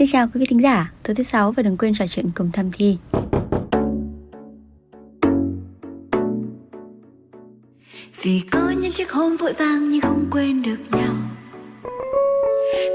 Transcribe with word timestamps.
Xin 0.00 0.08
chào 0.08 0.26
quý 0.26 0.40
vị 0.40 0.46
thính 0.50 0.62
giả, 0.62 0.92
tối 1.02 1.14
thứ 1.14 1.22
sáu 1.22 1.52
và 1.52 1.62
đừng 1.62 1.76
quên 1.76 1.94
trò 1.94 2.06
chuyện 2.06 2.30
cùng 2.34 2.52
Thâm 2.52 2.70
Thi. 2.72 2.96
Vì 8.22 8.40
có 8.50 8.70
những 8.70 8.92
chiếc 8.92 9.12
hôn 9.12 9.36
vội 9.36 9.52
vàng 9.52 9.88
nhưng 9.88 10.00
không 10.00 10.26
quên 10.30 10.62
được 10.62 10.76
nhau 10.92 11.14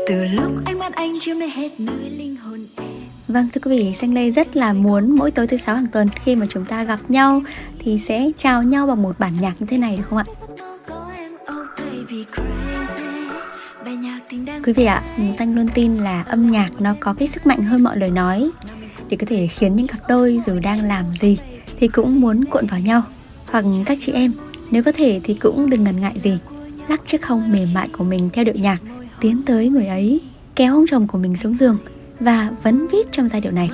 Từ 0.08 0.24
lúc 0.34 0.52
anh 0.66 0.80
bắt 0.80 0.94
anh 0.96 1.20
chiếm 1.20 1.40
lấy 1.40 1.50
hết 1.50 1.80
nơi 1.80 2.10
linh 2.18 2.36
hồn 2.36 2.66
em 2.78 2.88
Vâng 3.28 3.48
thưa 3.54 3.62
quý 3.64 3.78
vị, 3.78 3.94
Xanh 4.02 4.14
Lê 4.14 4.32
rất 4.32 4.56
là 4.56 4.74
muốn 4.74 5.16
mỗi 5.16 5.32
tối 5.32 5.48
thứ 5.48 5.58
sáu 5.58 5.76
hàng 5.76 5.88
tuần 5.88 6.08
khi 6.24 6.36
mà 6.36 6.46
chúng 6.50 6.66
ta 6.66 6.84
gặp 6.84 7.00
nhau 7.10 7.42
thì 7.80 8.00
sẽ 8.08 8.32
chào 8.38 8.64
nhau 8.64 8.88
bằng 8.88 9.02
một 9.02 9.20
bản 9.20 9.34
nhạc 9.42 9.54
như 9.60 9.66
thế 9.70 9.78
này 9.78 9.98
được 9.98 10.04
không 10.10 10.18
ạ? 10.18 10.26
Quý 14.66 14.74
vị 14.74 14.86
ạ, 14.86 15.04
Xanh 15.38 15.56
luôn 15.56 15.68
tin 15.74 15.98
là 15.98 16.22
âm 16.22 16.42
nhạc 16.42 16.70
nó 16.80 16.96
có 17.00 17.14
cái 17.14 17.28
sức 17.28 17.48
mạnh 17.48 17.64
hơn 17.64 17.84
mọi 17.84 17.98
lời 17.98 18.12
nói 18.12 18.50
để 19.10 19.18
có 19.20 19.28
thể 19.30 19.48
khiến 19.48 19.76
những 19.76 19.88
cặp 19.88 20.00
đôi 20.10 20.42
dù 20.46 20.60
đang 20.60 20.88
làm 20.88 21.06
gì 21.08 21.38
thì 21.80 21.88
cũng 21.88 22.22
muốn 22.22 22.46
cuộn 22.46 22.66
vào 22.66 22.80
nhau. 22.80 23.04
Hoặc 23.52 23.66
các 23.86 23.98
chị 24.02 24.12
em, 24.12 24.32
nếu 24.72 24.84
có 24.84 24.92
thể 24.92 25.22
thì 25.24 25.34
cũng 25.34 25.70
đừng 25.70 25.84
ngần 25.84 26.00
ngại 26.00 26.14
gì, 26.24 26.38
lắc 26.88 27.02
chiếc 27.06 27.26
hông 27.26 27.52
mềm 27.52 27.68
mại 27.74 27.90
của 27.98 28.04
mình 28.04 28.30
theo 28.34 28.46
điệu 28.46 28.54
nhạc, 28.58 28.78
tiến 29.22 29.42
tới 29.46 29.70
người 29.70 29.88
ấy, 29.88 30.22
kéo 30.56 30.74
ông 30.74 30.86
chồng 30.92 31.08
của 31.08 31.18
mình 31.18 31.38
xuống 31.38 31.58
giường 31.58 31.78
và 32.20 32.52
vấn 32.64 32.88
vít 32.88 33.08
trong 33.12 33.30
giai 33.30 33.42
điệu 33.42 33.52
này. 33.52 33.70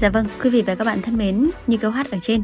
Dạ 0.00 0.08
vâng, 0.08 0.26
quý 0.42 0.50
vị 0.50 0.62
và 0.62 0.74
các 0.74 0.84
bạn 0.84 1.02
thân 1.02 1.16
mến, 1.16 1.50
như 1.66 1.76
câu 1.76 1.90
hát 1.90 2.10
ở 2.10 2.18
trên, 2.22 2.42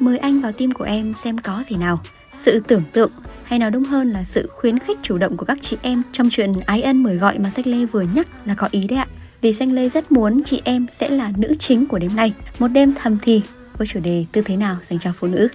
mời 0.00 0.18
anh 0.18 0.40
vào 0.40 0.52
tim 0.52 0.72
của 0.72 0.84
em 0.84 1.14
xem 1.14 1.38
có 1.38 1.62
gì 1.66 1.76
nào. 1.76 2.00
Sự 2.34 2.60
tưởng 2.60 2.82
tượng, 2.92 3.10
hay 3.44 3.58
nói 3.58 3.70
đúng 3.70 3.84
hơn 3.84 4.10
là 4.10 4.24
sự 4.24 4.48
khuyến 4.52 4.78
khích 4.78 4.98
chủ 5.02 5.18
động 5.18 5.36
của 5.36 5.44
các 5.44 5.58
chị 5.60 5.76
em 5.82 6.02
trong 6.12 6.30
chuyện 6.30 6.52
ái 6.66 6.82
ân 6.82 7.02
mời 7.02 7.14
gọi 7.14 7.38
mà 7.38 7.50
Sách 7.50 7.66
Lê 7.66 7.84
vừa 7.84 8.04
nhắc 8.14 8.26
là 8.44 8.54
có 8.54 8.68
ý 8.70 8.86
đấy 8.86 8.98
ạ. 8.98 9.06
Vì 9.40 9.54
Xanh 9.54 9.72
Lê 9.72 9.88
rất 9.88 10.12
muốn 10.12 10.42
chị 10.44 10.62
em 10.64 10.86
sẽ 10.92 11.10
là 11.10 11.32
nữ 11.36 11.54
chính 11.58 11.86
của 11.86 11.98
đêm 11.98 12.16
nay, 12.16 12.32
một 12.58 12.68
đêm 12.68 12.94
thầm 13.02 13.18
thì 13.22 13.42
với 13.78 13.86
chủ 13.86 14.00
đề 14.00 14.26
tư 14.32 14.42
thế 14.42 14.56
nào 14.56 14.76
dành 14.82 14.98
cho 14.98 15.12
phụ 15.12 15.26
nữ. 15.26 15.48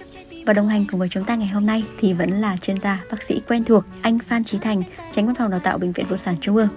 Và 0.46 0.52
đồng 0.52 0.68
hành 0.68 0.84
cùng 0.90 1.00
với 1.00 1.08
chúng 1.08 1.24
ta 1.24 1.34
ngày 1.34 1.48
hôm 1.48 1.66
nay 1.66 1.84
thì 2.00 2.12
vẫn 2.12 2.30
là 2.30 2.56
chuyên 2.56 2.78
gia 2.78 3.04
bác 3.10 3.22
sĩ 3.22 3.40
quen 3.48 3.64
thuộc 3.64 3.84
anh 4.02 4.18
Phan 4.18 4.44
Trí 4.44 4.58
Thành, 4.58 4.82
tránh 5.14 5.26
văn 5.26 5.34
phòng 5.34 5.50
đào 5.50 5.60
tạo 5.60 5.78
Bệnh 5.78 5.92
viện 5.92 6.06
Phụ 6.08 6.16
sản 6.16 6.36
Trung 6.40 6.56
ương. 6.56 6.68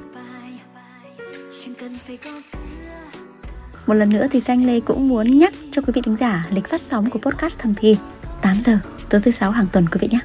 Một 3.91 3.97
lần 3.97 4.09
nữa 4.09 4.25
thì 4.31 4.41
Xanh 4.41 4.65
Lê 4.65 4.79
cũng 4.79 5.07
muốn 5.07 5.39
nhắc 5.39 5.53
cho 5.71 5.81
quý 5.81 5.93
vị 5.95 6.01
thính 6.05 6.15
giả 6.17 6.45
lịch 6.51 6.67
phát 6.67 6.81
sóng 6.81 7.09
của 7.09 7.19
podcast 7.19 7.59
thầm 7.59 7.73
thì 7.77 7.97
8 8.41 8.61
giờ 8.61 8.79
tối 9.09 9.21
thứ 9.23 9.31
sáu 9.31 9.51
hàng 9.51 9.65
tuần 9.71 9.85
quý 9.91 9.97
vị 10.01 10.07
nhé. 10.11 10.19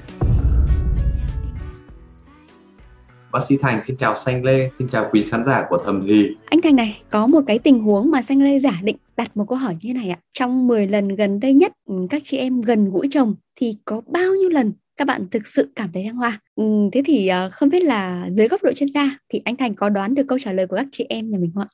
Bác 3.33 3.41
sĩ 3.49 3.57
Thành 3.57 3.83
xin 3.87 3.97
chào 3.97 4.15
Xanh 4.15 4.45
Lê, 4.45 4.71
xin 4.79 4.89
chào 4.89 5.09
quý 5.13 5.23
khán 5.31 5.45
giả 5.45 5.65
của 5.69 5.79
Thầm 5.85 6.03
Thì. 6.07 6.37
Anh 6.47 6.61
Thành 6.63 6.77
này, 6.77 7.03
có 7.11 7.27
một 7.27 7.41
cái 7.47 7.59
tình 7.59 7.81
huống 7.81 8.11
mà 8.11 8.23
Xanh 8.23 8.43
Lê 8.43 8.59
giả 8.59 8.81
định 8.83 8.97
đặt 9.17 9.37
một 9.37 9.45
câu 9.49 9.59
hỏi 9.59 9.75
như 9.75 9.89
thế 9.89 9.93
này 9.93 10.11
ạ. 10.11 10.19
Trong 10.39 10.67
10 10.67 10.87
lần 10.87 11.09
gần 11.09 11.41
đây 11.41 11.55
nhất 11.55 11.73
ừ, 11.89 11.95
các 12.11 12.23
chị 12.25 12.37
em 12.37 12.61
gần 12.61 12.91
gũi 12.91 13.09
chồng 13.11 13.35
thì 13.57 13.75
có 13.85 14.01
bao 14.07 14.35
nhiêu 14.35 14.49
lần 14.49 14.73
các 14.97 15.05
bạn 15.09 15.27
thực 15.31 15.47
sự 15.47 15.73
cảm 15.77 15.91
thấy 15.93 16.05
thăng 16.07 16.17
hoa? 16.17 16.41
Ừ, 16.55 16.65
thế 16.93 17.03
thì 17.07 17.29
ờ, 17.29 17.51
không 17.53 17.69
biết 17.69 17.85
là 17.85 18.29
dưới 18.31 18.49
góc 18.49 18.63
độ 18.63 18.73
chuyên 18.73 18.89
gia 18.89 19.19
thì 19.29 19.41
anh 19.45 19.57
Thành 19.57 19.75
có 19.75 19.89
đoán 19.89 20.15
được 20.15 20.23
câu 20.29 20.39
trả 20.39 20.53
lời 20.53 20.67
của 20.67 20.77
các 20.77 20.87
chị 20.91 21.07
em 21.09 21.31
nhà 21.31 21.39
mình 21.39 21.51
không 21.55 21.63
ạ? 21.63 21.69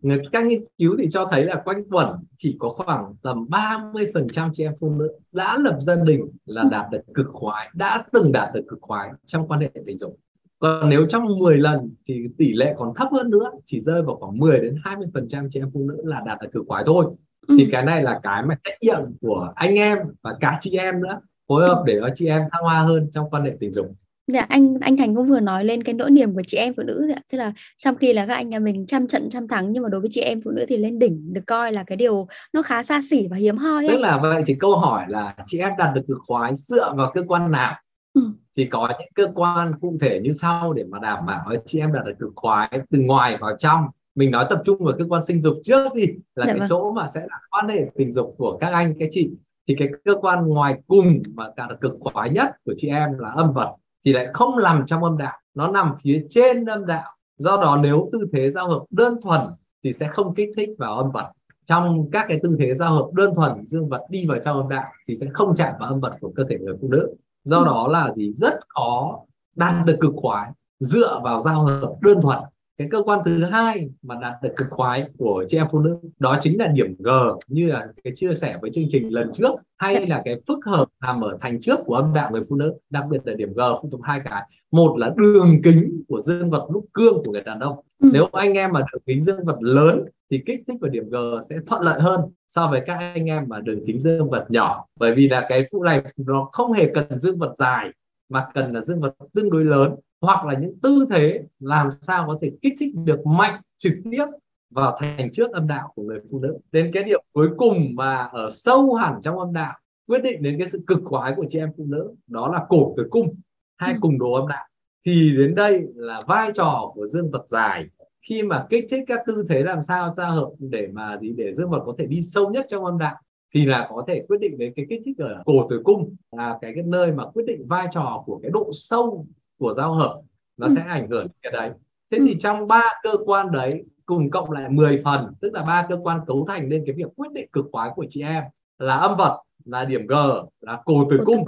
Người- 0.00 0.22
Các 0.32 0.46
nghiên 0.46 0.64
cứu 0.78 0.96
thì 0.98 1.08
cho 1.10 1.28
thấy 1.30 1.44
là 1.44 1.54
quanh 1.64 1.84
quẩn 1.90 2.08
chỉ 2.38 2.56
có 2.58 2.68
khoảng 2.68 3.14
tầm 3.22 3.46
30% 3.48 4.50
chị 4.54 4.64
em 4.64 4.72
phụ 4.80 4.90
nữ 4.94 5.08
đã 5.32 5.58
lập 5.58 5.76
gia 5.80 5.94
đình 5.96 6.20
là 6.46 6.64
đạt 6.70 6.90
được 6.90 7.00
cực 7.14 7.26
khoái, 7.32 7.70
đã 7.74 8.04
từng 8.12 8.32
đạt 8.32 8.54
được 8.54 8.64
cực 8.68 8.78
khoái 8.82 9.10
trong 9.26 9.48
quan 9.48 9.60
hệ 9.60 9.70
tình 9.86 9.98
dục. 9.98 10.16
Còn 10.58 10.90
nếu 10.90 11.06
trong 11.08 11.26
10 11.40 11.58
lần 11.58 11.94
thì 12.08 12.20
tỷ 12.38 12.52
lệ 12.52 12.74
còn 12.78 12.92
thấp 12.96 13.08
hơn 13.12 13.30
nữa, 13.30 13.50
chỉ 13.66 13.80
rơi 13.80 14.02
vào 14.02 14.16
khoảng 14.16 14.38
10 14.38 14.58
đến 14.58 14.76
20% 14.84 15.48
chị 15.50 15.60
em 15.60 15.70
phụ 15.74 15.80
nữ 15.88 15.96
là 16.04 16.22
đạt 16.26 16.38
được 16.42 16.48
cực 16.52 16.62
khoái 16.68 16.82
thôi. 16.86 17.06
Ừ. 17.46 17.56
Thì 17.58 17.68
cái 17.72 17.84
này 17.84 18.02
là 18.02 18.20
cái 18.22 18.42
mà 18.46 18.54
trách 18.64 18.78
nhiệm 18.82 19.00
của 19.20 19.52
anh 19.54 19.74
em 19.74 19.98
và 20.22 20.36
cả 20.40 20.58
chị 20.60 20.76
em 20.78 21.00
nữa 21.02 21.20
phối 21.48 21.68
hợp 21.68 21.82
để 21.86 22.00
chị 22.14 22.26
em 22.26 22.42
thăng 22.52 22.62
hoa 22.62 22.82
hơn 22.82 23.10
trong 23.14 23.30
quan 23.30 23.44
hệ 23.44 23.52
tình 23.60 23.72
dục. 23.72 23.86
Dạ, 24.26 24.46
anh 24.48 24.74
anh 24.80 24.96
Thành 24.96 25.14
cũng 25.14 25.28
vừa 25.28 25.40
nói 25.40 25.64
lên 25.64 25.82
cái 25.82 25.94
nỗi 25.94 26.10
niềm 26.10 26.34
của 26.34 26.42
chị 26.46 26.56
em 26.56 26.74
phụ 26.76 26.82
nữ 26.82 27.02
rồi 27.02 27.12
ạ. 27.12 27.20
Tức 27.32 27.38
là 27.38 27.52
trong 27.76 27.96
khi 27.96 28.12
là 28.12 28.26
các 28.26 28.34
anh 28.34 28.48
nhà 28.48 28.58
mình 28.58 28.86
trăm 28.86 29.06
trận 29.06 29.30
trăm 29.30 29.48
thắng 29.48 29.72
nhưng 29.72 29.82
mà 29.82 29.88
đối 29.88 30.00
với 30.00 30.10
chị 30.12 30.20
em 30.20 30.40
phụ 30.44 30.50
nữ 30.50 30.64
thì 30.68 30.76
lên 30.76 30.98
đỉnh 30.98 31.32
được 31.32 31.40
coi 31.46 31.72
là 31.72 31.84
cái 31.86 31.96
điều 31.96 32.26
nó 32.52 32.62
khá 32.62 32.82
xa 32.82 33.00
xỉ 33.10 33.26
và 33.30 33.36
hiếm 33.36 33.56
hoi 33.56 33.88
Tức 33.88 33.98
là 33.98 34.18
vậy 34.18 34.42
thì 34.46 34.54
câu 34.54 34.76
hỏi 34.76 35.04
là 35.08 35.34
chị 35.46 35.58
em 35.58 35.72
đạt 35.78 35.94
được 35.94 36.02
cực 36.08 36.18
khoái 36.26 36.54
dựa 36.54 36.92
vào 36.96 37.10
cơ 37.14 37.22
quan 37.28 37.50
nào? 37.50 37.74
Ừ. 38.14 38.22
Thì 38.56 38.64
có 38.64 38.88
những 38.98 39.08
cơ 39.14 39.26
quan 39.34 39.72
cụ 39.80 39.98
thể 40.00 40.20
như 40.22 40.32
sau 40.32 40.72
để 40.72 40.84
mà 40.84 40.98
đảm 40.98 41.26
bảo 41.26 41.40
chị 41.64 41.78
em 41.78 41.92
đạt 41.92 42.04
được 42.06 42.14
cực 42.18 42.32
khoái 42.36 42.80
từ 42.90 42.98
ngoài 42.98 43.36
vào 43.40 43.56
trong. 43.58 43.84
Mình 44.14 44.30
nói 44.30 44.46
tập 44.50 44.62
trung 44.64 44.84
vào 44.84 44.94
cơ 44.98 45.04
quan 45.08 45.24
sinh 45.24 45.40
dục 45.40 45.54
trước 45.64 45.94
đi 45.94 46.06
là 46.34 46.46
Dạ 46.46 46.52
cái 46.52 46.58
vâng. 46.58 46.68
chỗ 46.68 46.92
mà 46.92 47.06
sẽ 47.14 47.20
là 47.20 47.38
quan 47.50 47.68
hệ 47.68 47.80
tình 47.96 48.12
dục 48.12 48.34
của 48.38 48.58
các 48.60 48.72
anh 48.72 48.94
các 48.98 49.08
chị. 49.12 49.30
Thì 49.68 49.74
cái 49.78 49.88
cơ 50.04 50.14
quan 50.20 50.46
ngoài 50.46 50.82
cùng 50.86 51.22
mà 51.34 51.50
càng 51.56 51.70
là 51.70 51.76
cực 51.80 51.92
khoái 52.00 52.30
nhất 52.30 52.50
của 52.64 52.74
chị 52.76 52.88
em 52.88 53.18
là 53.18 53.28
âm 53.28 53.52
vật 53.52 53.74
thì 54.04 54.12
lại 54.12 54.28
không 54.32 54.58
nằm 54.62 54.84
trong 54.86 55.04
âm 55.04 55.18
đạo, 55.18 55.38
nó 55.54 55.68
nằm 55.68 55.94
phía 56.02 56.26
trên 56.30 56.64
âm 56.64 56.86
đạo. 56.86 57.10
Do 57.38 57.56
đó 57.56 57.78
nếu 57.82 58.10
tư 58.12 58.18
thế 58.32 58.50
giao 58.50 58.68
hợp 58.68 58.84
đơn 58.90 59.20
thuần 59.22 59.40
thì 59.84 59.92
sẽ 59.92 60.06
không 60.06 60.34
kích 60.34 60.48
thích 60.56 60.70
vào 60.78 60.98
âm 60.98 61.10
vật. 61.10 61.32
Trong 61.66 62.10
các 62.10 62.26
cái 62.28 62.40
tư 62.42 62.56
thế 62.58 62.74
giao 62.74 62.94
hợp 62.94 63.10
đơn 63.12 63.34
thuần 63.34 63.64
dương 63.64 63.88
vật 63.88 64.02
đi 64.10 64.26
vào 64.26 64.38
trong 64.44 64.56
âm 64.56 64.68
đạo 64.68 64.84
thì 65.08 65.14
sẽ 65.14 65.26
không 65.32 65.54
chạm 65.56 65.74
vào 65.80 65.88
âm 65.88 66.00
vật 66.00 66.12
của 66.20 66.32
cơ 66.36 66.44
thể 66.50 66.58
người 66.58 66.74
phụ 66.80 66.88
nữ. 66.88 67.14
Do 67.44 67.64
đó 67.64 67.88
là 67.88 68.12
gì? 68.14 68.32
Rất 68.36 68.54
khó 68.68 69.20
đạt 69.56 69.86
được 69.86 69.96
cực 70.00 70.12
khoái 70.16 70.50
dựa 70.80 71.20
vào 71.24 71.40
giao 71.40 71.64
hợp 71.64 71.94
đơn 72.00 72.20
thuần 72.22 72.38
cái 72.78 72.88
cơ 72.90 73.02
quan 73.02 73.20
thứ 73.24 73.44
hai 73.44 73.88
mà 74.02 74.14
đạt 74.20 74.32
được 74.42 74.52
cực 74.56 74.68
khoái 74.70 75.06
của 75.18 75.44
chị 75.48 75.58
em 75.58 75.66
phụ 75.72 75.78
nữ 75.78 75.98
đó 76.18 76.38
chính 76.40 76.58
là 76.58 76.66
điểm 76.66 76.94
G 76.98 77.08
như 77.46 77.66
là 77.72 77.86
cái 78.04 78.12
chia 78.16 78.34
sẻ 78.34 78.58
với 78.60 78.70
chương 78.74 78.88
trình 78.90 79.08
lần 79.08 79.32
trước 79.34 79.52
hay 79.78 80.06
là 80.06 80.22
cái 80.24 80.40
phức 80.46 80.58
hợp 80.66 80.88
nằm 81.00 81.20
ở 81.20 81.38
thành 81.40 81.60
trước 81.60 81.80
của 81.84 81.94
âm 81.94 82.12
đạo 82.14 82.30
người 82.32 82.42
phụ 82.48 82.56
nữ 82.56 82.74
đặc 82.90 83.04
biệt 83.10 83.18
là 83.24 83.34
điểm 83.34 83.52
G 83.52 83.60
phụ 83.82 83.88
thuộc 83.92 84.00
hai 84.04 84.20
cái. 84.24 84.42
Một 84.70 84.96
là 84.98 85.12
đường 85.16 85.60
kính 85.64 86.02
của 86.08 86.20
dương 86.20 86.50
vật 86.50 86.68
lúc 86.72 86.86
cương 86.92 87.22
của 87.24 87.32
người 87.32 87.42
đàn 87.42 87.60
ông. 87.60 87.76
Ừ. 87.98 88.10
nếu 88.12 88.28
anh 88.32 88.52
em 88.52 88.72
mà 88.72 88.80
đường 88.92 89.02
kính 89.06 89.22
dương 89.22 89.44
vật 89.44 89.56
lớn 89.60 90.04
thì 90.30 90.42
kích 90.46 90.60
thích 90.66 90.76
vào 90.80 90.90
điểm 90.90 91.08
G 91.10 91.16
sẽ 91.50 91.56
thuận 91.66 91.82
lợi 91.82 92.00
hơn 92.00 92.20
so 92.48 92.66
với 92.66 92.82
các 92.86 92.98
anh 92.98 93.26
em 93.26 93.44
mà 93.48 93.60
đường 93.60 93.80
kính 93.86 93.98
dương 93.98 94.30
vật 94.30 94.46
nhỏ. 94.48 94.86
Bởi 94.96 95.14
vì 95.14 95.28
là 95.28 95.46
cái 95.48 95.68
phụ 95.72 95.84
này 95.84 96.02
nó 96.16 96.48
không 96.52 96.72
hề 96.72 96.90
cần 96.94 97.20
dương 97.20 97.38
vật 97.38 97.54
dài 97.56 97.88
mà 98.28 98.46
cần 98.54 98.72
là 98.72 98.80
dương 98.80 99.00
vật 99.00 99.14
tương 99.34 99.50
đối 99.50 99.64
lớn 99.64 99.94
hoặc 100.22 100.44
là 100.46 100.54
những 100.58 100.78
tư 100.82 101.06
thế 101.10 101.42
làm 101.60 101.90
sao 102.00 102.24
có 102.26 102.38
thể 102.42 102.52
kích 102.62 102.74
thích 102.80 102.94
được 103.04 103.26
mạnh 103.26 103.60
trực 103.78 103.92
tiếp 104.10 104.24
vào 104.70 104.96
thành 105.00 105.30
trước 105.32 105.52
âm 105.52 105.66
đạo 105.66 105.92
của 105.94 106.02
người 106.02 106.20
phụ 106.30 106.38
nữ. 106.40 106.58
Đến 106.72 106.90
cái 106.94 107.02
điểm 107.02 107.20
cuối 107.32 107.48
cùng 107.56 107.76
mà 107.94 108.16
ở 108.32 108.50
sâu 108.50 108.94
hẳn 108.94 109.20
trong 109.22 109.38
âm 109.38 109.52
đạo 109.52 109.74
quyết 110.06 110.22
định 110.22 110.42
đến 110.42 110.58
cái 110.58 110.66
sự 110.68 110.82
cực 110.86 110.98
khoái 111.04 111.32
của 111.36 111.44
chị 111.50 111.58
em 111.58 111.70
phụ 111.76 111.84
nữ 111.88 112.14
đó 112.26 112.48
là 112.52 112.66
cổ 112.68 112.94
tử 112.96 113.06
cung 113.10 113.34
hay 113.76 113.92
Ừ. 113.92 113.98
cùng 114.00 114.18
đồ 114.18 114.32
âm 114.32 114.48
đạo. 114.48 114.64
Thì 115.06 115.30
đến 115.38 115.54
đây 115.54 115.82
là 115.94 116.22
vai 116.28 116.52
trò 116.54 116.92
của 116.94 117.06
dương 117.06 117.30
vật 117.30 117.44
dài 117.48 117.84
khi 118.28 118.42
mà 118.42 118.66
kích 118.70 118.86
thích 118.90 119.04
các 119.06 119.20
tư 119.26 119.44
thế 119.48 119.62
làm 119.62 119.82
sao 119.82 120.14
giao 120.14 120.30
hợp 120.32 120.50
để 120.58 120.88
mà 120.92 121.18
gì 121.20 121.32
để 121.36 121.52
dương 121.52 121.70
vật 121.70 121.82
có 121.86 121.94
thể 121.98 122.06
đi 122.06 122.22
sâu 122.22 122.50
nhất 122.50 122.66
trong 122.70 122.84
âm 122.84 122.98
đạo 122.98 123.16
thì 123.54 123.66
là 123.66 123.86
có 123.90 124.04
thể 124.08 124.24
quyết 124.28 124.40
định 124.40 124.58
đến 124.58 124.72
cái 124.76 124.86
kích 124.88 125.02
thích 125.04 125.18
ở 125.18 125.42
cổ 125.46 125.66
tử 125.70 125.80
cung 125.84 126.16
là 126.32 126.58
cái 126.62 126.72
cái 126.74 126.84
nơi 126.84 127.12
mà 127.12 127.24
quyết 127.26 127.42
định 127.46 127.66
vai 127.68 127.86
trò 127.94 128.22
của 128.26 128.40
cái 128.42 128.50
độ 128.50 128.70
sâu 128.72 129.26
của 129.62 129.72
giao 129.72 129.92
hợp 129.94 130.20
nó 130.56 130.66
Ừ. 130.66 130.72
sẽ 130.76 130.80
ảnh 130.88 131.08
hưởng 131.10 131.26
cái 131.42 131.52
đấy 131.52 131.70
thế 132.10 132.18
Ừ. 132.18 132.24
thì 132.28 132.36
trong 132.40 132.66
ba 132.68 132.82
cơ 133.02 133.10
quan 133.26 133.52
đấy 133.52 133.84
cùng 134.06 134.30
cộng 134.30 134.50
lại 134.50 134.68
10 134.70 135.02
phần 135.04 135.32
tức 135.40 135.50
là 135.54 135.62
ba 135.62 135.86
cơ 135.88 135.98
quan 136.02 136.20
cấu 136.26 136.46
thành 136.48 136.68
lên 136.68 136.82
cái 136.86 136.94
việc 136.94 137.06
quyết 137.16 137.28
định 137.32 137.48
cực 137.52 137.66
khoái 137.72 137.90
của 137.96 138.06
chị 138.10 138.22
em 138.22 138.44
là 138.78 138.96
âm 138.96 139.16
vật 139.18 139.42
là 139.64 139.84
điểm 139.84 140.06
G 140.06 140.12
là 140.60 140.82
cổ 140.84 141.04
tử 141.10 141.20
cung. 141.26 141.44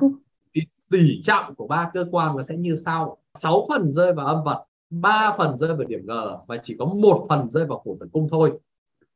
thì 0.54 0.60
tỷ 0.90 1.22
trọng 1.24 1.54
của 1.54 1.66
ba 1.66 1.90
cơ 1.94 2.06
quan 2.10 2.36
nó 2.36 2.42
sẽ 2.42 2.56
như 2.56 2.74
sau 2.74 3.16
6 3.34 3.66
phần 3.68 3.90
rơi 3.92 4.12
vào 4.12 4.26
âm 4.26 4.44
vật 4.44 4.64
3 4.90 5.34
phần 5.38 5.56
rơi 5.56 5.74
vào 5.76 5.86
điểm 5.86 6.06
G 6.06 6.10
và 6.46 6.56
chỉ 6.62 6.76
có 6.78 6.84
một 6.86 7.26
phần 7.28 7.48
rơi 7.50 7.66
vào 7.66 7.82
cổ 7.84 7.96
tử 8.00 8.08
cung 8.12 8.28
thôi 8.30 8.52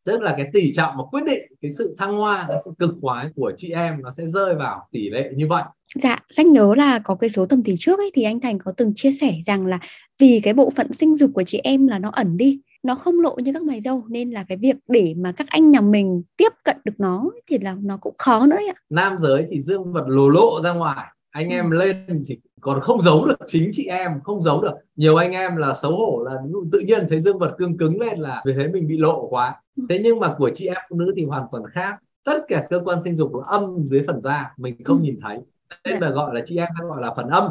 tức 0.08 0.20
là 0.20 0.34
cái 0.36 0.50
tỷ 0.52 0.72
trọng 0.74 0.96
mà 0.96 1.04
quyết 1.10 1.24
định 1.24 1.40
cái 1.62 1.70
sự 1.70 1.94
thăng 1.98 2.16
hoa 2.16 2.44
cái 2.48 2.56
sự 2.64 2.70
cực 2.78 2.94
khoái 3.00 3.26
của 3.36 3.52
chị 3.56 3.70
em 3.70 4.02
nó 4.02 4.10
sẽ 4.10 4.26
rơi 4.26 4.54
vào 4.54 4.88
tỷ 4.92 5.10
lệ 5.10 5.30
như 5.36 5.46
vậy 5.48 5.62
Dạ, 5.94 6.18
Danh 6.30 6.52
nhớ 6.52 6.74
là 6.76 6.98
có 6.98 7.14
cái 7.14 7.30
số 7.30 7.46
tầm 7.46 7.62
tỷ 7.62 7.74
trước 7.78 7.98
ấy 7.98 8.10
thì 8.14 8.22
anh 8.22 8.40
Thành 8.40 8.58
có 8.58 8.72
từng 8.76 8.92
chia 8.94 9.12
sẻ 9.12 9.34
rằng 9.46 9.66
là 9.66 9.78
vì 10.18 10.40
cái 10.42 10.54
bộ 10.54 10.70
phận 10.70 10.92
sinh 10.92 11.16
dục 11.16 11.30
của 11.34 11.42
chị 11.42 11.60
em 11.64 11.86
là 11.86 11.98
nó 11.98 12.10
ẩn 12.12 12.36
đi, 12.36 12.60
nó 12.82 12.94
không 12.94 13.20
lộ 13.20 13.36
như 13.36 13.52
các 13.52 13.62
mày 13.62 13.80
dâu 13.80 14.04
nên 14.08 14.30
là 14.30 14.44
cái 14.48 14.58
việc 14.58 14.76
để 14.88 15.14
mà 15.16 15.32
các 15.32 15.46
anh 15.50 15.70
nhà 15.70 15.80
mình 15.80 16.22
tiếp 16.36 16.52
cận 16.64 16.76
được 16.84 16.92
nó 16.98 17.30
thì 17.50 17.58
là 17.58 17.76
nó 17.82 17.96
cũng 17.96 18.14
khó 18.18 18.46
nữa 18.46 18.56
ạ. 18.68 18.74
nam 18.90 19.16
giới 19.18 19.46
thì 19.50 19.60
dương 19.60 19.92
vật 19.92 20.04
lồ 20.06 20.28
lộ 20.28 20.60
ra 20.64 20.72
ngoài 20.72 21.06
anh 21.30 21.48
Ừ. 21.48 21.52
em 21.54 21.70
lên 21.70 22.24
thì 22.26 22.38
còn 22.60 22.80
không 22.80 23.00
giấu 23.02 23.24
được 23.26 23.38
chính 23.46 23.70
chị 23.74 23.84
em 23.84 24.20
không 24.24 24.42
giấu 24.42 24.62
được 24.62 24.72
nhiều 24.96 25.16
anh 25.16 25.32
em 25.32 25.56
là 25.56 25.74
xấu 25.74 25.96
hổ 25.96 26.22
là 26.24 26.32
tự 26.72 26.80
nhiên 26.86 27.06
thấy 27.08 27.20
dương 27.22 27.38
vật 27.38 27.54
cương 27.58 27.76
cứng 27.78 28.00
lên 28.00 28.18
là 28.18 28.42
vì 28.46 28.52
thế 28.58 28.68
mình 28.68 28.86
bị 28.88 28.98
lộ 28.98 29.26
quá 29.28 29.62
Ừ. 29.76 29.82
thế 29.88 30.00
nhưng 30.04 30.20
mà 30.20 30.34
của 30.38 30.50
chị 30.54 30.66
em 30.66 30.76
phụ 30.90 30.96
nữ 30.96 31.12
thì 31.16 31.24
hoàn 31.24 31.42
toàn 31.52 31.62
khác 31.70 31.96
tất 32.24 32.38
cả 32.48 32.66
cơ 32.70 32.80
quan 32.84 33.02
sinh 33.02 33.14
dục 33.14 33.32
nó 33.32 33.42
âm 33.46 33.86
dưới 33.86 34.04
phần 34.06 34.20
da 34.24 34.54
mình 34.56 34.84
không 34.84 34.96
Ừ. 34.98 35.02
nhìn 35.02 35.18
thấy 35.22 35.38
nên 35.84 36.00
Dạ. 36.00 36.06
là 36.06 36.10
gọi 36.14 36.34
là 36.34 36.40
chị 36.46 36.56
em 36.56 36.68
hay 36.74 36.86
gọi 36.86 37.02
là 37.02 37.14
phần 37.16 37.28
âm 37.28 37.48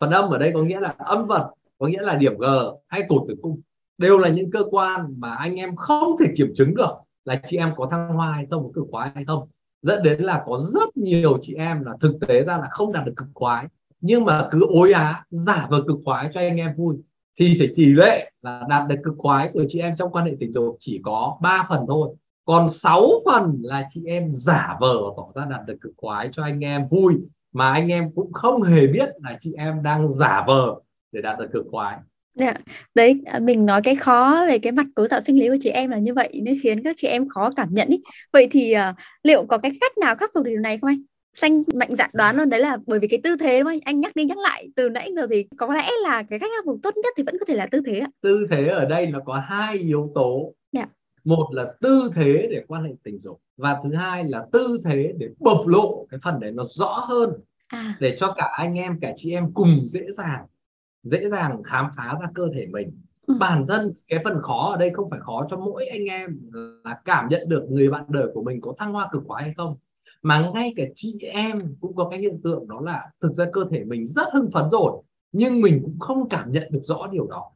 phần 0.00 0.10
âm 0.10 0.30
ở 0.30 0.38
đây 0.38 0.50
có 0.54 0.62
nghĩa 0.62 0.80
là 0.80 0.94
âm 0.98 1.26
vật 1.26 1.50
có 1.78 1.86
nghĩa 1.86 2.02
là 2.02 2.14
điểm 2.14 2.38
G 2.38 2.44
hay 2.88 3.02
cột 3.08 3.22
tử 3.28 3.34
cung 3.42 3.60
đều 3.98 4.18
là 4.18 4.28
những 4.28 4.50
cơ 4.50 4.64
quan 4.70 5.14
mà 5.18 5.30
anh 5.34 5.54
em 5.54 5.76
không 5.76 6.16
thể 6.20 6.26
kiểm 6.36 6.52
chứng 6.56 6.74
được 6.74 6.90
là 7.24 7.40
chị 7.46 7.56
em 7.56 7.72
có 7.76 7.86
thăng 7.90 8.08
hoa 8.08 8.32
hay 8.32 8.46
không 8.50 8.62
có 8.64 8.70
cực 8.74 8.84
khoái 8.90 9.10
hay 9.14 9.24
không 9.24 9.48
dẫn 9.82 10.02
đến 10.02 10.20
là 10.20 10.42
có 10.46 10.60
rất 10.60 10.96
nhiều 10.96 11.38
chị 11.42 11.54
em 11.54 11.84
là 11.84 11.92
thực 12.00 12.18
tế 12.28 12.44
ra 12.44 12.56
là 12.56 12.68
không 12.70 12.92
đạt 12.92 13.04
được 13.04 13.12
cực 13.16 13.28
khoái. 13.34 13.66
Nhưng 14.00 14.24
mà 14.24 14.48
cứ 14.50 14.66
ối 14.68 14.92
á, 14.92 15.24
giả 15.30 15.66
vờ 15.70 15.82
cực 15.86 15.98
khoái 16.04 16.30
cho 16.34 16.40
anh 16.40 16.56
em 16.56 16.76
vui, 16.76 16.96
thì 17.40 17.54
chỉ 17.58 17.72
tỷ 17.76 17.86
lệ 17.86 18.30
là 18.42 18.64
đạt 18.68 18.88
được 18.88 18.96
cực 19.04 19.14
khoái 19.18 19.50
của 19.52 19.64
chị 19.68 19.80
em 19.80 19.96
trong 19.98 20.12
quan 20.12 20.26
hệ 20.26 20.32
tình 20.40 20.52
dục 20.52 20.76
chỉ 20.80 21.00
có 21.04 21.38
3 21.42 21.66
phần 21.68 21.84
thôi. 21.88 22.14
Còn 22.44 22.68
6 22.68 23.08
phần 23.24 23.58
là 23.62 23.86
chị 23.90 24.04
em 24.06 24.32
giả 24.34 24.76
vờ 24.80 24.98
tỏ 25.16 25.26
ra 25.34 25.46
đạt 25.50 25.66
được 25.66 25.76
cực 25.80 25.92
khoái 25.96 26.28
cho 26.32 26.42
anh 26.42 26.64
em 26.64 26.88
vui, 26.88 27.14
mà 27.52 27.72
anh 27.72 27.88
em 27.88 28.12
cũng 28.14 28.32
không 28.32 28.62
hề 28.62 28.86
biết 28.86 29.08
là 29.22 29.38
chị 29.40 29.52
em 29.52 29.82
đang 29.82 30.12
giả 30.12 30.44
vờ 30.46 30.74
để 31.12 31.20
đạt 31.22 31.38
được 31.38 31.48
cực 31.52 31.64
khoái. 31.70 31.98
Dạ. 32.38 32.54
Đấy, 32.94 33.22
à, 33.26 33.38
mình 33.38 33.66
nói 33.66 33.80
cái 33.84 33.96
khó 33.96 34.44
về 34.48 34.58
cái 34.58 34.72
mặt 34.72 34.86
cấu 34.96 35.06
tạo 35.08 35.20
sinh 35.20 35.40
lý 35.40 35.48
của 35.48 35.56
chị 35.60 35.70
em 35.70 35.90
là 35.90 35.98
như 35.98 36.14
vậy 36.14 36.40
nên 36.42 36.58
khiến 36.62 36.82
các 36.82 36.96
chị 36.98 37.08
em 37.08 37.28
khó 37.28 37.50
cảm 37.56 37.68
nhận 37.70 37.88
ý. 37.88 38.02
Vậy 38.32 38.48
thì 38.50 38.74
uh, 38.76 38.96
liệu 39.22 39.46
có 39.46 39.58
cái 39.58 39.72
cách 39.80 39.98
nào 39.98 40.16
khắc 40.16 40.30
phục 40.34 40.44
điều 40.44 40.60
này 40.60 40.78
không 40.78 40.88
anh? 40.88 41.02
Xanh 41.34 41.62
mạnh 41.74 41.96
dạn 41.96 42.10
đoán 42.12 42.36
luôn 42.36 42.48
đấy 42.48 42.60
là 42.60 42.76
bởi 42.86 42.98
vì 42.98 43.08
cái 43.08 43.20
tư 43.22 43.36
thế 43.36 43.58
đúng 43.58 43.64
không 43.64 43.72
anh? 43.72 43.80
Anh 43.84 44.00
nhắc 44.00 44.16
đi 44.16 44.24
nhắc 44.24 44.38
lại 44.38 44.68
từ 44.76 44.88
nãy 44.88 45.10
giờ 45.16 45.26
thì 45.30 45.46
có 45.56 45.74
lẽ 45.74 45.90
là 46.02 46.22
cái 46.22 46.38
cách 46.38 46.50
khắc 46.56 46.64
phục 46.66 46.78
tốt 46.82 46.94
nhất 46.96 47.14
thì 47.16 47.22
vẫn 47.22 47.36
có 47.40 47.44
thể 47.48 47.54
là 47.54 47.66
tư 47.66 47.80
thế 47.86 47.98
ạ. 47.98 48.08
Tư 48.20 48.46
thế 48.50 48.66
ở 48.66 48.84
đây 48.84 49.06
nó 49.06 49.20
có 49.24 49.34
hai 49.34 49.78
yếu 49.78 50.12
tố. 50.14 50.54
Dạ. 50.72 50.86
Một 51.24 51.48
là 51.52 51.72
tư 51.80 52.10
thế 52.14 52.48
để 52.50 52.62
quan 52.68 52.84
hệ 52.84 52.90
tình 53.04 53.18
dục 53.18 53.40
và 53.56 53.76
thứ 53.84 53.94
hai 53.94 54.24
là 54.24 54.44
tư 54.52 54.80
thế 54.84 55.12
để 55.18 55.28
bộc 55.38 55.66
lộ 55.66 56.06
cái 56.10 56.20
phần 56.24 56.40
đấy 56.40 56.52
nó 56.52 56.64
rõ 56.64 57.04
hơn 57.08 57.30
à. 57.68 57.94
để 58.00 58.16
cho 58.18 58.32
cả 58.36 58.50
anh 58.58 58.74
em 58.74 59.00
cả 59.00 59.12
chị 59.16 59.32
em 59.32 59.52
cùng 59.54 59.86
dễ 59.86 60.02
dàng 60.16 60.46
dễ 61.02 61.28
dàng 61.28 61.62
khám 61.62 61.86
phá 61.96 62.18
ra 62.20 62.26
cơ 62.34 62.48
thể 62.54 62.66
mình. 62.66 63.00
Ừ. 63.26 63.34
bản 63.40 63.66
thân 63.68 63.92
cái 64.08 64.20
phần 64.24 64.42
khó 64.42 64.70
ở 64.72 64.76
đây 64.76 64.90
không 64.94 65.10
phải 65.10 65.20
khó 65.20 65.46
cho 65.50 65.56
mỗi 65.56 65.86
anh 65.86 66.04
em 66.04 66.50
là 66.84 67.00
cảm 67.04 67.28
nhận 67.28 67.48
được 67.48 67.66
người 67.70 67.90
bạn 67.90 68.04
đời 68.08 68.26
của 68.34 68.42
mình 68.42 68.60
có 68.60 68.74
thăng 68.78 68.92
hoa 68.92 69.08
cực 69.12 69.22
khoái 69.26 69.44
hay 69.44 69.54
không. 69.56 69.76
Mà 70.22 70.50
ngay 70.54 70.72
cả 70.76 70.84
chị 70.94 71.18
em 71.20 71.76
cũng 71.80 71.96
có 71.96 72.08
cái 72.08 72.20
hiện 72.20 72.40
tượng 72.44 72.68
đó 72.68 72.80
là 72.80 73.10
thực 73.22 73.32
ra 73.32 73.46
cơ 73.52 73.64
thể 73.70 73.84
mình 73.84 74.06
rất 74.06 74.28
hưng 74.32 74.50
phấn 74.50 74.70
rồi 74.70 75.02
nhưng 75.32 75.60
mình 75.60 75.80
cũng 75.82 75.98
không 75.98 76.28
cảm 76.28 76.52
nhận 76.52 76.68
được 76.70 76.80
rõ 76.82 77.06
điều 77.12 77.26
đó. 77.26 77.50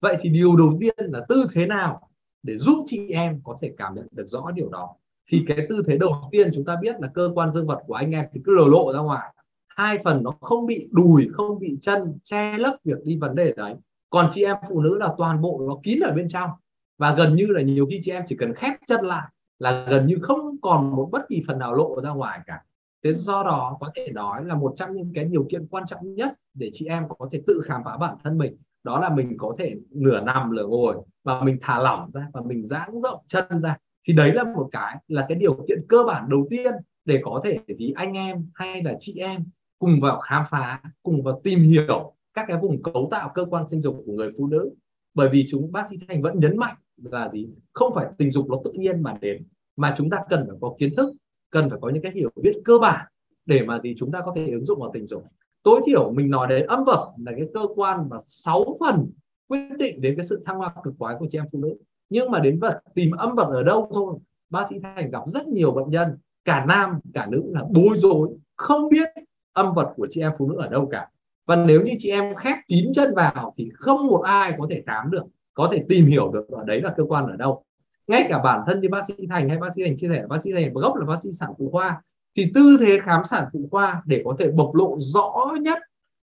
Vậy 0.00 0.16
thì 0.20 0.30
điều 0.30 0.56
đầu 0.56 0.78
tiên 0.80 0.94
là 0.98 1.24
tư 1.28 1.44
thế 1.52 1.66
nào 1.66 2.08
để 2.42 2.56
giúp 2.56 2.84
chị 2.86 3.08
em 3.08 3.40
có 3.44 3.58
thể 3.60 3.74
cảm 3.76 3.94
nhận 3.94 4.06
được 4.12 4.26
rõ 4.26 4.50
điều 4.54 4.68
đó? 4.68 4.96
Thì 5.30 5.44
cái 5.46 5.66
tư 5.68 5.82
thế 5.86 5.98
đầu 5.98 6.28
tiên 6.32 6.50
chúng 6.54 6.64
ta 6.64 6.76
biết 6.82 7.00
là 7.00 7.08
cơ 7.14 7.30
quan 7.34 7.50
dương 7.52 7.66
vật 7.66 7.82
của 7.86 7.94
anh 7.94 8.10
em 8.10 8.24
thì 8.32 8.40
cứ 8.44 8.54
lồ 8.54 8.68
lộ 8.68 8.92
ra 8.92 9.00
ngoài 9.00 9.33
hai 9.76 9.98
phần 10.04 10.22
nó 10.22 10.30
không 10.40 10.66
bị 10.66 10.88
đùi, 10.90 11.28
không 11.32 11.58
bị 11.58 11.78
chân, 11.82 12.18
che 12.24 12.58
lấp 12.58 12.74
việc 12.84 13.04
đi 13.04 13.18
vấn 13.18 13.34
đề 13.34 13.52
đấy. 13.56 13.74
Còn 14.10 14.30
chị 14.32 14.44
em 14.44 14.56
phụ 14.68 14.80
nữ 14.80 14.98
là 14.98 15.08
toàn 15.18 15.40
bộ 15.40 15.64
nó 15.68 15.76
kín 15.82 16.00
ở 16.00 16.12
bên 16.12 16.28
trong. 16.28 16.50
Và 16.98 17.14
gần 17.14 17.34
như 17.34 17.46
là 17.46 17.62
nhiều 17.62 17.86
khi 17.90 18.00
chị 18.04 18.10
em 18.10 18.22
chỉ 18.28 18.36
cần 18.36 18.54
khép 18.54 18.74
chân 18.86 19.04
lại 19.04 19.28
là 19.58 19.86
gần 19.90 20.06
như 20.06 20.18
không 20.22 20.56
còn 20.62 20.96
một 20.96 21.08
bất 21.12 21.28
kỳ 21.28 21.42
phần 21.46 21.58
nào 21.58 21.74
lộ 21.74 22.00
ra 22.00 22.10
ngoài 22.10 22.40
cả. 22.46 22.62
Thế 23.04 23.12
do 23.12 23.42
đó 23.42 23.76
có 23.80 23.90
thể 23.94 24.08
nói 24.12 24.44
là 24.44 24.54
một 24.54 24.74
trong 24.76 24.94
những 24.96 25.12
cái 25.14 25.24
điều 25.24 25.46
kiện 25.50 25.66
quan 25.66 25.84
trọng 25.86 26.14
nhất 26.14 26.32
để 26.54 26.70
chị 26.72 26.86
em 26.86 27.04
có 27.18 27.28
thể 27.32 27.40
tự 27.46 27.60
khám 27.64 27.82
phá 27.84 27.96
bản 27.96 28.16
thân 28.24 28.38
mình, 28.38 28.56
đó 28.84 29.00
là 29.00 29.10
mình 29.10 29.36
có 29.38 29.54
thể 29.58 29.74
nửa 29.90 30.20
nằm, 30.20 30.54
nửa 30.54 30.66
ngồi 30.66 30.96
và 31.24 31.40
mình 31.40 31.58
thả 31.62 31.78
lỏng 31.78 32.10
ra 32.14 32.28
và 32.32 32.40
mình 32.40 32.66
giãn 32.66 32.90
rộng 32.98 33.20
chân 33.28 33.62
ra. 33.62 33.76
Thì 34.08 34.14
đấy 34.14 34.32
là 34.32 34.44
một 34.44 34.68
cái, 34.72 34.96
là 35.08 35.26
cái 35.28 35.38
điều 35.38 35.54
kiện 35.68 35.78
cơ 35.88 36.02
bản 36.06 36.28
đầu 36.28 36.46
tiên 36.50 36.74
để 37.04 37.20
có 37.24 37.40
thể 37.44 37.58
gì 37.68 37.92
anh 37.96 38.12
em 38.12 38.46
hay 38.54 38.82
là 38.82 38.94
chị 39.00 39.14
em 39.18 39.44
cùng 39.78 40.00
vào 40.00 40.20
khám 40.20 40.44
phá, 40.50 40.82
cùng 41.02 41.22
vào 41.22 41.40
tìm 41.44 41.60
hiểu 41.60 42.14
các 42.34 42.44
cái 42.48 42.58
vùng 42.62 42.82
cấu 42.82 43.08
tạo 43.10 43.30
cơ 43.34 43.44
quan 43.44 43.68
sinh 43.68 43.82
dục 43.82 44.02
của 44.06 44.12
người 44.12 44.32
phụ 44.38 44.46
nữ. 44.46 44.70
Bởi 45.14 45.28
vì 45.28 45.46
chúng, 45.50 45.72
bác 45.72 45.86
sĩ 45.90 45.96
thành 46.08 46.22
vẫn 46.22 46.40
nhấn 46.40 46.56
mạnh 46.56 46.74
là 46.96 47.28
gì? 47.28 47.48
Không 47.72 47.94
phải 47.94 48.06
tình 48.18 48.32
dục 48.32 48.46
nó 48.48 48.56
tự 48.64 48.72
nhiên 48.72 49.02
mà 49.02 49.18
đến, 49.20 49.46
mà 49.76 49.94
chúng 49.98 50.10
ta 50.10 50.18
cần 50.28 50.44
phải 50.48 50.56
có 50.60 50.74
kiến 50.78 50.96
thức, 50.96 51.14
cần 51.50 51.70
phải 51.70 51.78
có 51.82 51.90
những 51.90 52.02
cái 52.02 52.12
hiểu 52.14 52.30
biết 52.42 52.52
cơ 52.64 52.78
bản 52.78 53.06
để 53.46 53.64
mà 53.64 53.80
gì 53.80 53.94
chúng 53.98 54.12
ta 54.12 54.20
có 54.20 54.32
thể 54.36 54.50
ứng 54.50 54.64
dụng 54.64 54.80
vào 54.80 54.90
tình 54.94 55.06
dục. 55.06 55.24
Tối 55.62 55.80
thiểu 55.86 56.12
mình 56.12 56.30
nói 56.30 56.46
đến 56.48 56.66
âm 56.66 56.84
vật 56.84 57.12
là 57.18 57.32
cái 57.32 57.48
cơ 57.54 57.66
quan 57.76 58.08
mà 58.08 58.16
sáu 58.22 58.76
phần 58.80 59.10
quyết 59.48 59.78
định 59.78 60.00
đến 60.00 60.16
cái 60.16 60.26
sự 60.26 60.42
thăng 60.46 60.58
hoa 60.58 60.74
cực 60.84 60.94
khoái 60.98 61.16
của 61.18 61.26
chị 61.30 61.38
em 61.38 61.44
phụ 61.52 61.58
nữ. 61.58 61.76
Nhưng 62.08 62.30
mà 62.30 62.40
đến 62.40 62.58
vật, 62.60 62.80
tìm 62.94 63.10
âm 63.10 63.34
vật 63.34 63.48
ở 63.52 63.62
đâu 63.62 63.90
thôi. 63.94 64.18
Bác 64.50 64.66
sĩ 64.70 64.76
thành 64.82 65.10
gặp 65.10 65.22
rất 65.26 65.48
nhiều 65.48 65.72
bệnh 65.72 65.90
nhân, 65.90 66.18
cả 66.44 66.64
nam, 66.68 67.00
cả 67.14 67.26
nữ 67.30 67.42
là 67.46 67.64
bối 67.70 67.98
rối, 67.98 68.28
không 68.56 68.88
biết 68.88 69.08
âm 69.54 69.74
vật 69.74 69.92
của 69.96 70.08
chị 70.10 70.20
em 70.20 70.32
phụ 70.38 70.50
nữ 70.50 70.56
ở 70.58 70.68
đâu 70.68 70.88
cả. 70.90 71.08
Và 71.46 71.56
nếu 71.56 71.82
như 71.82 71.92
chị 71.98 72.10
em 72.10 72.34
khép 72.34 72.56
kín 72.68 72.92
chân 72.94 73.14
vào 73.14 73.52
thì 73.56 73.70
không 73.74 74.06
một 74.06 74.22
ai 74.22 74.52
có 74.58 74.66
thể 74.70 74.82
khám 74.86 75.10
được, 75.10 75.24
có 75.54 75.68
thể 75.72 75.84
tìm 75.88 76.06
hiểu 76.06 76.30
được 76.32 76.48
ở 76.48 76.64
đấy 76.64 76.80
là 76.80 76.94
cơ 76.96 77.04
quan 77.08 77.26
ở 77.26 77.36
đâu. 77.36 77.64
Ngay 78.06 78.26
cả 78.28 78.38
bản 78.38 78.60
thân 78.66 78.80
như 78.80 78.88
bác 78.88 79.06
sĩ 79.08 79.14
thành 79.30 79.48
hay 79.48 79.58
bác 79.58 79.74
sĩ 79.74 79.82
thành 79.84 79.96
chia 79.96 80.08
sẻ, 80.08 80.24
bác 80.28 80.42
sĩ 80.42 80.52
thành 80.52 80.74
gốc 80.74 80.96
là 80.96 81.06
bác 81.06 81.20
sĩ 81.22 81.32
sản 81.32 81.50
phụ 81.58 81.68
khoa, 81.72 82.02
thì 82.36 82.52
tư 82.54 82.76
thế 82.80 82.98
khám 83.02 83.24
sản 83.24 83.44
phụ 83.52 83.68
khoa 83.70 84.02
để 84.06 84.22
có 84.24 84.36
thể 84.38 84.50
bộc 84.50 84.74
lộ 84.74 84.96
rõ 85.00 85.52
nhất 85.62 85.78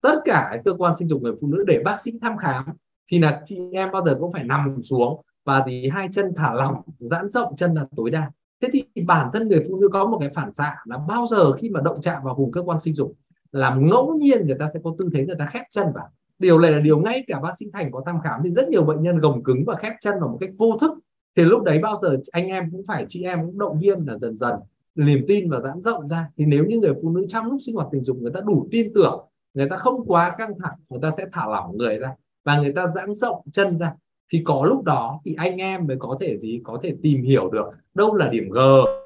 tất 0.04 0.20
cả 0.24 0.60
cơ 0.64 0.74
quan 0.78 0.96
sinh 0.96 1.08
dục 1.08 1.22
người 1.22 1.32
phụ 1.40 1.46
nữ 1.46 1.64
để 1.66 1.82
bác 1.84 2.00
sĩ 2.00 2.12
thăm 2.22 2.36
khám 2.36 2.64
thì 3.08 3.18
là 3.18 3.42
chị 3.44 3.58
em 3.72 3.90
bao 3.92 4.04
giờ 4.04 4.16
cũng 4.20 4.32
phải 4.32 4.44
nằm 4.44 4.82
xuống 4.82 5.22
và 5.44 5.62
thì 5.66 5.88
hai 5.88 6.08
chân 6.12 6.32
thả 6.36 6.54
lỏng, 6.54 6.80
giãn 6.98 7.28
rộng, 7.28 7.56
chân 7.56 7.74
là 7.74 7.86
tối 7.96 8.10
đa 8.10 8.30
thế 8.72 8.82
thì 8.94 9.02
bản 9.02 9.30
thân 9.32 9.48
người 9.48 9.62
phụ 9.68 9.76
nữ 9.80 9.88
có 9.88 10.06
một 10.06 10.16
cái 10.20 10.28
phản 10.34 10.54
xạ 10.54 10.76
là 10.84 10.98
bao 10.98 11.26
giờ 11.26 11.52
khi 11.52 11.70
mà 11.70 11.80
động 11.80 12.00
chạm 12.00 12.22
vào 12.24 12.34
vùng 12.34 12.52
cơ 12.52 12.62
quan 12.62 12.80
sinh 12.80 12.94
dục 12.94 13.14
làm 13.52 13.86
ngẫu 13.86 14.14
nhiên 14.14 14.46
người 14.46 14.56
ta 14.58 14.68
sẽ 14.74 14.80
có 14.84 14.94
tư 14.98 15.10
thế 15.14 15.26
người 15.26 15.36
ta 15.38 15.48
khép 15.52 15.62
chân 15.70 15.86
vào. 15.94 16.08
Điều 16.38 16.58
này 16.58 16.70
là 16.70 16.78
điều 16.78 16.98
ngay 16.98 17.24
cả 17.26 17.40
bác 17.40 17.52
sĩ 17.58 17.66
thành 17.72 17.92
có 17.92 18.02
thăm 18.06 18.20
khám 18.24 18.40
thì 18.44 18.50
rất 18.50 18.68
nhiều 18.68 18.84
bệnh 18.84 19.02
nhân 19.02 19.18
gồng 19.18 19.42
cứng 19.42 19.64
và 19.66 19.76
khép 19.76 19.92
chân 20.00 20.14
vào 20.20 20.28
một 20.28 20.38
cách 20.40 20.50
vô 20.58 20.78
thức. 20.80 20.92
Thì 21.36 21.44
lúc 21.44 21.62
đấy 21.62 21.78
bao 21.78 21.98
giờ 22.02 22.16
anh 22.30 22.48
em 22.48 22.70
cũng 22.70 22.86
phải, 22.86 23.06
chị 23.08 23.22
em 23.22 23.46
cũng 23.46 23.58
động 23.58 23.78
viên 23.78 24.06
là 24.06 24.18
dần 24.18 24.38
dần, 24.38 24.54
niềm 24.94 25.24
tin 25.28 25.50
và 25.50 25.60
giãn 25.60 25.80
rộng 25.80 26.08
ra. 26.08 26.28
Thì 26.36 26.44
nếu 26.44 26.64
như 26.64 26.78
người 26.78 26.94
phụ 27.02 27.10
nữ 27.10 27.26
trong 27.28 27.46
lúc 27.46 27.58
sinh 27.66 27.74
hoạt 27.74 27.88
tình 27.92 28.04
dục 28.04 28.16
người 28.20 28.32
ta 28.34 28.40
đủ 28.40 28.68
tin 28.70 28.92
tưởng, 28.94 29.26
người 29.54 29.68
ta 29.68 29.76
không 29.76 30.06
quá 30.06 30.34
căng 30.38 30.52
thẳng, 30.62 30.78
người 30.88 31.00
ta 31.02 31.10
sẽ 31.10 31.26
thả 31.32 31.46
lỏng 31.46 31.76
người 31.76 31.98
ra 31.98 32.14
và 32.44 32.60
người 32.60 32.72
ta 32.72 32.86
giãn 32.86 33.14
rộng 33.14 33.42
chân 33.52 33.78
ra 33.78 33.94
thì 34.32 34.42
có 34.44 34.64
lúc 34.64 34.84
đó 34.84 35.20
thì 35.24 35.34
anh 35.34 35.56
em 35.56 35.86
mới 35.86 35.96
có 36.00 36.16
thể 36.20 36.38
gì, 36.38 36.60
có 36.64 36.78
thể 36.82 36.96
tìm 37.02 37.22
hiểu 37.22 37.50
được 37.50 37.66
đâu 37.94 38.14
là 38.14 38.28
điểm 38.28 38.48
G, 38.50 38.58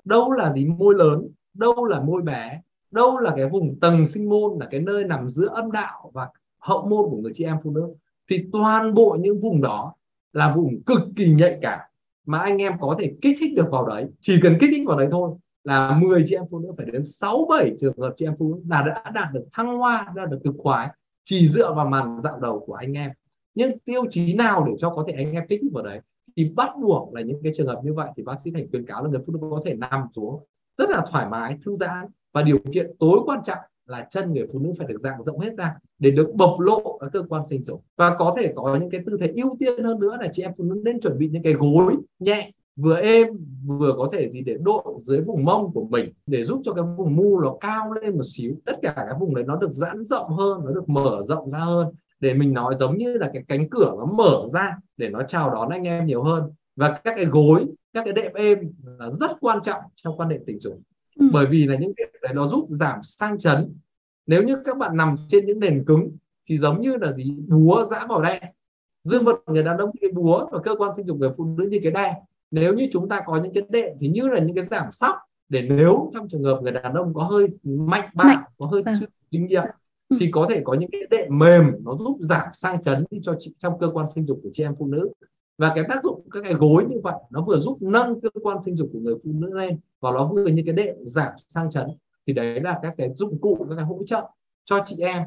đâu 0.05 0.33
là 0.33 0.53
gì 0.53 0.67
môi 0.67 0.95
lớn, 0.95 1.29
đâu 1.55 1.85
là 1.85 2.01
môi 2.01 2.23
bé, 2.23 2.61
đâu 2.91 3.19
là 3.19 3.33
cái 3.37 3.49
vùng 3.49 3.81
tầng 3.81 4.07
sinh 4.07 4.29
môn, 4.29 4.59
là 4.61 4.67
cái 4.71 4.81
nơi 4.81 5.05
nằm 5.05 5.29
giữa 5.29 5.49
âm 5.49 5.73
đạo 5.73 6.11
và 6.15 6.29
hậu 6.59 6.87
môn 6.87 7.11
của 7.11 7.17
người 7.17 7.33
chị 7.35 7.45
em 7.45 7.57
phụ 7.65 7.71
nữ. 7.71 7.95
Thì 8.31 8.49
toàn 8.53 8.95
bộ 8.95 9.17
những 9.21 9.41
vùng 9.41 9.61
đó 9.61 9.95
là 10.33 10.55
vùng 10.55 10.83
cực 10.83 11.01
kỳ 11.17 11.35
nhạy 11.35 11.59
cảm 11.63 11.81
mà 12.27 12.39
anh 12.39 12.59
em 12.59 12.73
có 12.81 12.97
thể 12.99 13.15
kích 13.23 13.37
thích 13.41 13.53
được 13.57 13.67
vào 13.71 13.87
đấy. 13.87 14.07
Chỉ 14.21 14.41
cần 14.43 14.57
kích 14.61 14.71
thích 14.73 14.85
vào 14.87 14.99
đấy 14.99 15.09
thôi 15.11 15.31
là 15.65 15.99
10 16.03 16.25
chị 16.27 16.35
em 16.35 16.45
phụ 16.51 16.59
nữ 16.59 16.73
phải 16.77 16.87
đến 16.87 17.03
6 17.03 17.47
7 17.51 17.77
trường 17.81 17.99
hợp 17.99 18.15
chị 18.17 18.27
em 18.27 18.35
phụ 18.39 18.55
nữ 18.55 18.61
là 18.69 18.83
đã 18.83 19.11
đạt 19.15 19.29
được 19.33 19.45
thăng 19.53 19.79
hoa, 19.79 20.13
đã 20.17 20.27
được 20.27 20.39
cực 20.45 20.55
khoái 20.59 20.89
chỉ 21.25 21.49
dựa 21.49 21.75
vào 21.75 21.87
màn 21.87 22.21
dạo 22.25 22.39
đầu 22.41 22.65
của 22.67 22.75
anh 22.75 22.93
em 22.93 23.11
nhưng 23.59 23.79
tiêu 23.79 24.03
chí 24.11 24.35
nào 24.35 24.65
để 24.67 24.73
cho 24.79 24.91
có 24.91 25.05
thể 25.09 25.13
anh 25.13 25.33
em 25.33 25.47
kích 25.49 25.61
thích 25.63 25.71
vào 25.75 25.85
đấy? 25.85 26.01
Thì 26.37 26.53
bắt 26.57 26.71
buộc 26.83 27.15
là 27.15 27.21
những 27.21 27.41
cái 27.43 27.53
trường 27.57 27.67
hợp 27.67 27.81
như 27.85 27.95
vậy 27.95 28.09
thì 28.17 28.23
bác 28.23 28.41
sĩ 28.45 28.51
thành 28.51 28.67
khuyến 28.71 28.87
cáo 28.87 29.05
là 29.05 29.11
người 29.11 29.21
phụ 29.27 29.33
nữ 29.33 29.39
có 29.51 29.61
thể 29.65 29.75
nằm 29.75 30.03
xuống 30.17 30.45
rất 30.79 30.91
là 30.91 31.07
thoải 31.11 31.29
mái, 31.29 31.59
thư 31.65 31.75
giãn. 31.75 32.07
Và 32.33 32.43
điều 32.43 32.59
kiện 32.73 32.91
tối 32.99 33.19
quan 33.27 33.41
trọng 33.45 33.59
là 33.87 34.07
chân 34.11 34.33
người 34.33 34.47
phụ 34.53 34.59
nữ 34.59 34.73
phải 34.79 34.87
được 34.87 35.01
dạng 35.01 35.25
rộng 35.25 35.41
hết 35.41 35.55
ra 35.59 35.75
để 35.99 36.11
được 36.11 36.35
bộc 36.35 36.61
lộ 36.61 36.99
các 37.01 37.11
cơ 37.13 37.23
quan 37.29 37.47
sinh 37.47 37.63
dục. 37.63 37.83
Và 37.97 38.17
có 38.19 38.35
thể 38.39 38.53
có 38.57 38.77
những 38.77 38.91
cái 38.91 39.01
tư 39.07 39.17
thế 39.21 39.33
ưu 39.35 39.57
tiên 39.59 39.85
hơn 39.85 40.01
nữa 40.01 40.17
là 40.21 40.29
chị 40.33 40.43
em 40.43 40.53
phụ 40.59 40.65
nữ 40.65 40.83
nên 40.85 41.01
chuẩn 41.01 41.19
bị 41.19 41.29
những 41.33 41.43
cái 41.43 41.53
gối 41.53 41.95
nhẹ, 42.19 42.53
vừa 42.77 42.97
êm, 42.97 43.27
vừa 43.67 43.95
có 43.97 44.09
thể 44.13 44.31
gì 44.31 44.41
để 44.41 44.57
đội 44.61 44.83
dưới 45.01 45.21
vùng 45.21 45.45
mông 45.45 45.73
của 45.73 45.85
mình, 45.85 46.13
để 46.27 46.45
giúp 46.45 46.63
cho 46.65 46.73
cái 46.73 46.85
vùng 46.97 47.17
mu 47.17 47.41
nó 47.41 47.57
cao 47.61 47.93
lên 47.93 48.17
một 48.17 48.25
xíu. 48.25 48.55
Tất 48.65 48.79
cả 48.83 48.93
các 48.97 49.17
vùng 49.21 49.35
đấy 49.35 49.45
nó 49.45 49.57
được 49.57 49.73
giãn 49.73 50.05
rộng 50.05 50.31
hơn, 50.31 50.65
nó 50.65 50.71
được 50.71 50.89
mở 50.89 51.23
rộng 51.23 51.51
ra 51.51 51.59
hơn 51.59 51.87
để 52.21 52.35
mình 52.35 52.53
nói 52.53 52.75
giống 52.75 52.99
như 52.99 53.13
là 53.13 53.31
cái 53.33 53.45
cánh 53.49 53.71
cửa 53.71 53.95
nó 53.99 54.07
mở 54.07 54.47
ra 54.53 54.77
để 54.97 55.09
nó 55.09 55.23
chào 55.23 55.51
đón 55.51 55.69
anh 55.69 55.85
em 55.85 56.07
nhiều 56.07 56.23
hơn. 56.23 56.53
Và 56.77 57.01
các 57.05 57.15
cái 57.17 57.25
gối 57.25 57.67
các 57.93 58.05
cái 58.05 58.13
đệm 58.13 58.33
êm 58.35 58.59
là 58.99 59.09
rất 59.09 59.31
quan 59.41 59.59
trọng 59.65 59.81
trong 59.97 60.17
quan 60.17 60.31
hệ 60.31 60.39
tình 60.47 60.61
dục. 60.61 60.81
Ừ. 61.17 61.27
bởi 61.33 61.47
vì 61.47 61.67
là 61.67 61.77
những 61.77 61.93
việc 61.97 62.21
đấy 62.23 62.35
nó 62.35 62.47
giúp 62.47 62.67
giảm 62.71 63.03
sang 63.03 63.39
chấn. 63.39 63.75
Nếu 64.27 64.43
như 64.43 64.57
các 64.65 64.79
bạn 64.79 64.97
nằm 64.97 65.15
trên 65.29 65.47
những 65.47 65.61
nền 65.61 65.85
cứng 65.85 66.17
thì 66.49 66.59
giống 66.59 66.81
như 66.81 66.97
là 66.97 67.13
gì? 67.13 67.37
Búa 67.49 67.85
giã 67.85 68.07
vào 68.07 68.23
đe 68.23 68.53
dương 69.05 69.25
vật 69.25 69.37
người 69.47 69.63
đàn 69.63 69.79
ông 69.79 69.91
cái 70.01 70.11
búa 70.11 70.49
và 70.53 70.59
cơ 70.59 70.75
quan 70.79 70.95
sinh 70.97 71.07
dục 71.07 71.19
người 71.19 71.31
phụ 71.37 71.45
nữ 71.45 71.69
như 71.71 71.81
cái 71.83 71.93
đe 71.93 72.15
nếu 72.51 72.75
như 72.75 72.89
chúng 72.93 73.09
ta 73.09 73.21
có 73.27 73.37
những 73.37 73.53
cái 73.55 73.63
đệm 73.69 73.97
thì 74.01 74.09
như 74.09 74.29
là 74.29 74.41
những 74.41 74.55
cái 74.55 74.65
giảm 74.65 74.93
sóc. 74.93 75.17
Để 75.49 75.63
nếu 75.63 76.11
trong 76.15 76.29
trường 76.29 76.43
hợp 76.43 76.59
người 76.63 76.73
đàn 76.73 76.95
ông 76.95 77.15
có 77.15 77.23
hơi 77.23 77.47
mạnh 77.63 78.09
bạo 78.15 78.43
có 78.59 78.67
hơi 78.67 78.83
vâng. 78.83 78.95
chưa 79.01 79.07
kinh 79.31 79.47
nghiệm. 79.47 79.63
Thì 80.21 80.31
có 80.31 80.47
thể 80.51 80.61
có 80.65 80.75
những 80.75 80.91
cái 80.93 81.01
đệm 81.11 81.39
mềm 81.39 81.73
nó 81.85 81.97
giúp 81.97 82.17
giảm 82.21 82.49
sang 82.55 82.83
chấn 82.83 83.05
cho 83.23 83.37
chị 83.39 83.55
trong 83.59 83.79
cơ 83.79 83.91
quan 83.93 84.07
sinh 84.15 84.27
dục 84.27 84.41
của 84.43 84.51
chị 84.53 84.63
em 84.63 84.75
phụ 84.79 84.87
nữ. 84.87 85.09
Và 85.59 85.73
cái 85.75 85.85
tác 85.89 86.05
dụng 86.05 86.29
các 86.31 86.41
cái 86.45 86.55
gối 86.55 86.85
như 86.89 86.97
vậy 87.03 87.15
nó 87.31 87.43
vừa 87.43 87.59
giúp 87.59 87.79
nâng 87.81 88.21
cơ 88.21 88.29
quan 88.43 88.63
sinh 88.63 88.77
dục 88.77 88.91
của 88.93 88.99
người 88.99 89.15
phụ 89.15 89.31
nữ 89.35 89.59
lên 89.59 89.79
và 90.01 90.11
nó 90.11 90.27
vừa 90.27 90.47
như 90.47 90.63
cái 90.67 90.75
đệm 90.75 90.95
giảm 91.03 91.33
sang 91.49 91.71
chấn. 91.71 91.87
Thì 92.27 92.33
đấy 92.33 92.61
là 92.61 92.79
các 92.83 92.95
cái 92.97 93.11
dụng 93.17 93.39
cụ 93.41 93.67
các 93.69 93.77
cái 93.77 93.85
hỗ 93.85 94.01
trợ 94.07 94.23
cho 94.65 94.83
chị 94.87 94.97
em 95.01 95.23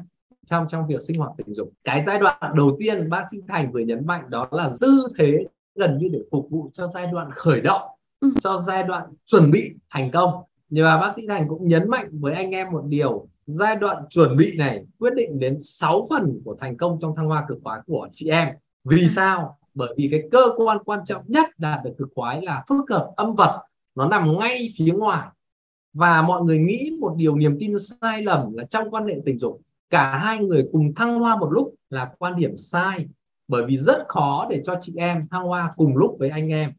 trong 0.46 0.66
trong 0.70 0.86
việc 0.86 1.02
sinh 1.02 1.18
hoạt 1.18 1.32
tình 1.36 1.54
dục. 1.54 1.72
Cái 1.84 2.02
giai 2.06 2.18
đoạn 2.18 2.52
đầu 2.56 2.76
tiên 2.80 3.10
bác 3.10 3.26
sĩ 3.30 3.38
thành 3.48 3.72
vừa 3.72 3.80
nhấn 3.80 4.06
mạnh 4.06 4.24
đó 4.28 4.48
là 4.50 4.70
tư 4.80 5.08
thế 5.18 5.46
gần 5.74 5.98
như 5.98 6.08
để 6.12 6.20
phục 6.30 6.50
vụ 6.50 6.70
cho 6.72 6.86
giai 6.86 7.06
đoạn 7.06 7.30
khởi 7.32 7.60
động 7.60 7.82
ừ. 8.20 8.28
cho 8.40 8.58
giai 8.58 8.82
đoạn 8.82 9.02
chuẩn 9.26 9.50
bị 9.50 9.74
thành 9.90 10.10
công. 10.10 10.42
Nhưng 10.68 10.84
mà 10.84 11.00
bác 11.00 11.12
sĩ 11.16 11.26
thành 11.26 11.48
cũng 11.48 11.68
nhấn 11.68 11.90
mạnh 11.90 12.08
với 12.12 12.34
anh 12.34 12.50
em 12.50 12.70
một 12.72 12.82
điều 12.84 13.26
giai 13.46 13.76
đoạn 13.76 14.04
chuẩn 14.10 14.36
bị 14.36 14.56
này 14.56 14.84
quyết 14.98 15.14
định 15.14 15.38
đến 15.38 15.60
6 15.60 16.06
phần 16.10 16.40
của 16.44 16.56
thành 16.60 16.76
công 16.76 16.98
trong 17.02 17.16
thăng 17.16 17.26
hoa 17.26 17.44
cực 17.48 17.58
khoái 17.64 17.80
của 17.86 18.08
chị 18.14 18.28
em. 18.28 18.48
Vì 18.84 19.02
ừ. 19.02 19.08
sao? 19.08 19.58
Bởi 19.74 19.94
vì 19.96 20.08
cái 20.10 20.22
cơ 20.30 20.44
quan 20.56 20.78
quan 20.84 21.00
trọng 21.06 21.22
nhất 21.26 21.46
đạt 21.58 21.84
được 21.84 21.90
cực 21.98 22.08
khoái 22.14 22.42
là 22.42 22.64
phức 22.68 22.90
hợp 22.90 23.12
âm 23.16 23.34
vật. 23.34 23.62
Nó 23.94 24.08
nằm 24.08 24.38
ngay 24.40 24.68
phía 24.78 24.92
ngoài. 24.92 25.28
Và 25.92 26.22
mọi 26.22 26.42
người 26.42 26.58
nghĩ 26.58 26.96
một 27.00 27.14
điều 27.16 27.36
niềm 27.36 27.56
tin 27.60 27.78
sai 27.78 28.22
lầm 28.22 28.54
là 28.54 28.64
trong 28.64 28.90
quan 28.90 29.06
hệ 29.06 29.14
tình 29.24 29.38
dục 29.38 29.60
cả 29.90 30.18
hai 30.18 30.38
người 30.38 30.68
cùng 30.72 30.94
thăng 30.94 31.18
hoa 31.20 31.36
một 31.36 31.48
lúc 31.50 31.74
là 31.90 32.10
quan 32.18 32.36
điểm 32.36 32.56
sai. 32.56 33.06
Bởi 33.48 33.64
vì 33.66 33.76
rất 33.76 34.04
khó 34.08 34.46
để 34.50 34.62
cho 34.64 34.76
chị 34.80 34.94
em 34.96 35.26
thăng 35.30 35.42
hoa 35.42 35.72
cùng 35.76 35.96
lúc 35.96 36.16
với 36.18 36.28
anh 36.28 36.48
em. 36.48 36.72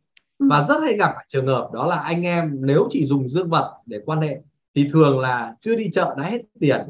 Ừ. 0.44 0.48
và 0.50 0.66
rất 0.70 0.82
hay 0.82 0.98
gặp 0.98 1.14
trường 1.30 1.48
hợp 1.48 1.70
đó 1.74 1.88
là 1.88 1.96
anh 1.96 2.24
em 2.24 2.58
nếu 2.62 2.88
chỉ 2.90 3.06
dùng 3.06 3.30
dương 3.30 3.50
vật 3.50 3.74
để 3.86 4.00
quan 4.06 4.22
hệ 4.22 4.42
thì 4.76 4.90
thường 4.92 5.20
là 5.20 5.56
chưa 5.62 5.76
đi 5.76 5.90
chợ 5.92 6.16
đã 6.18 6.24
hết 6.24 6.42
tiền. 6.60 6.82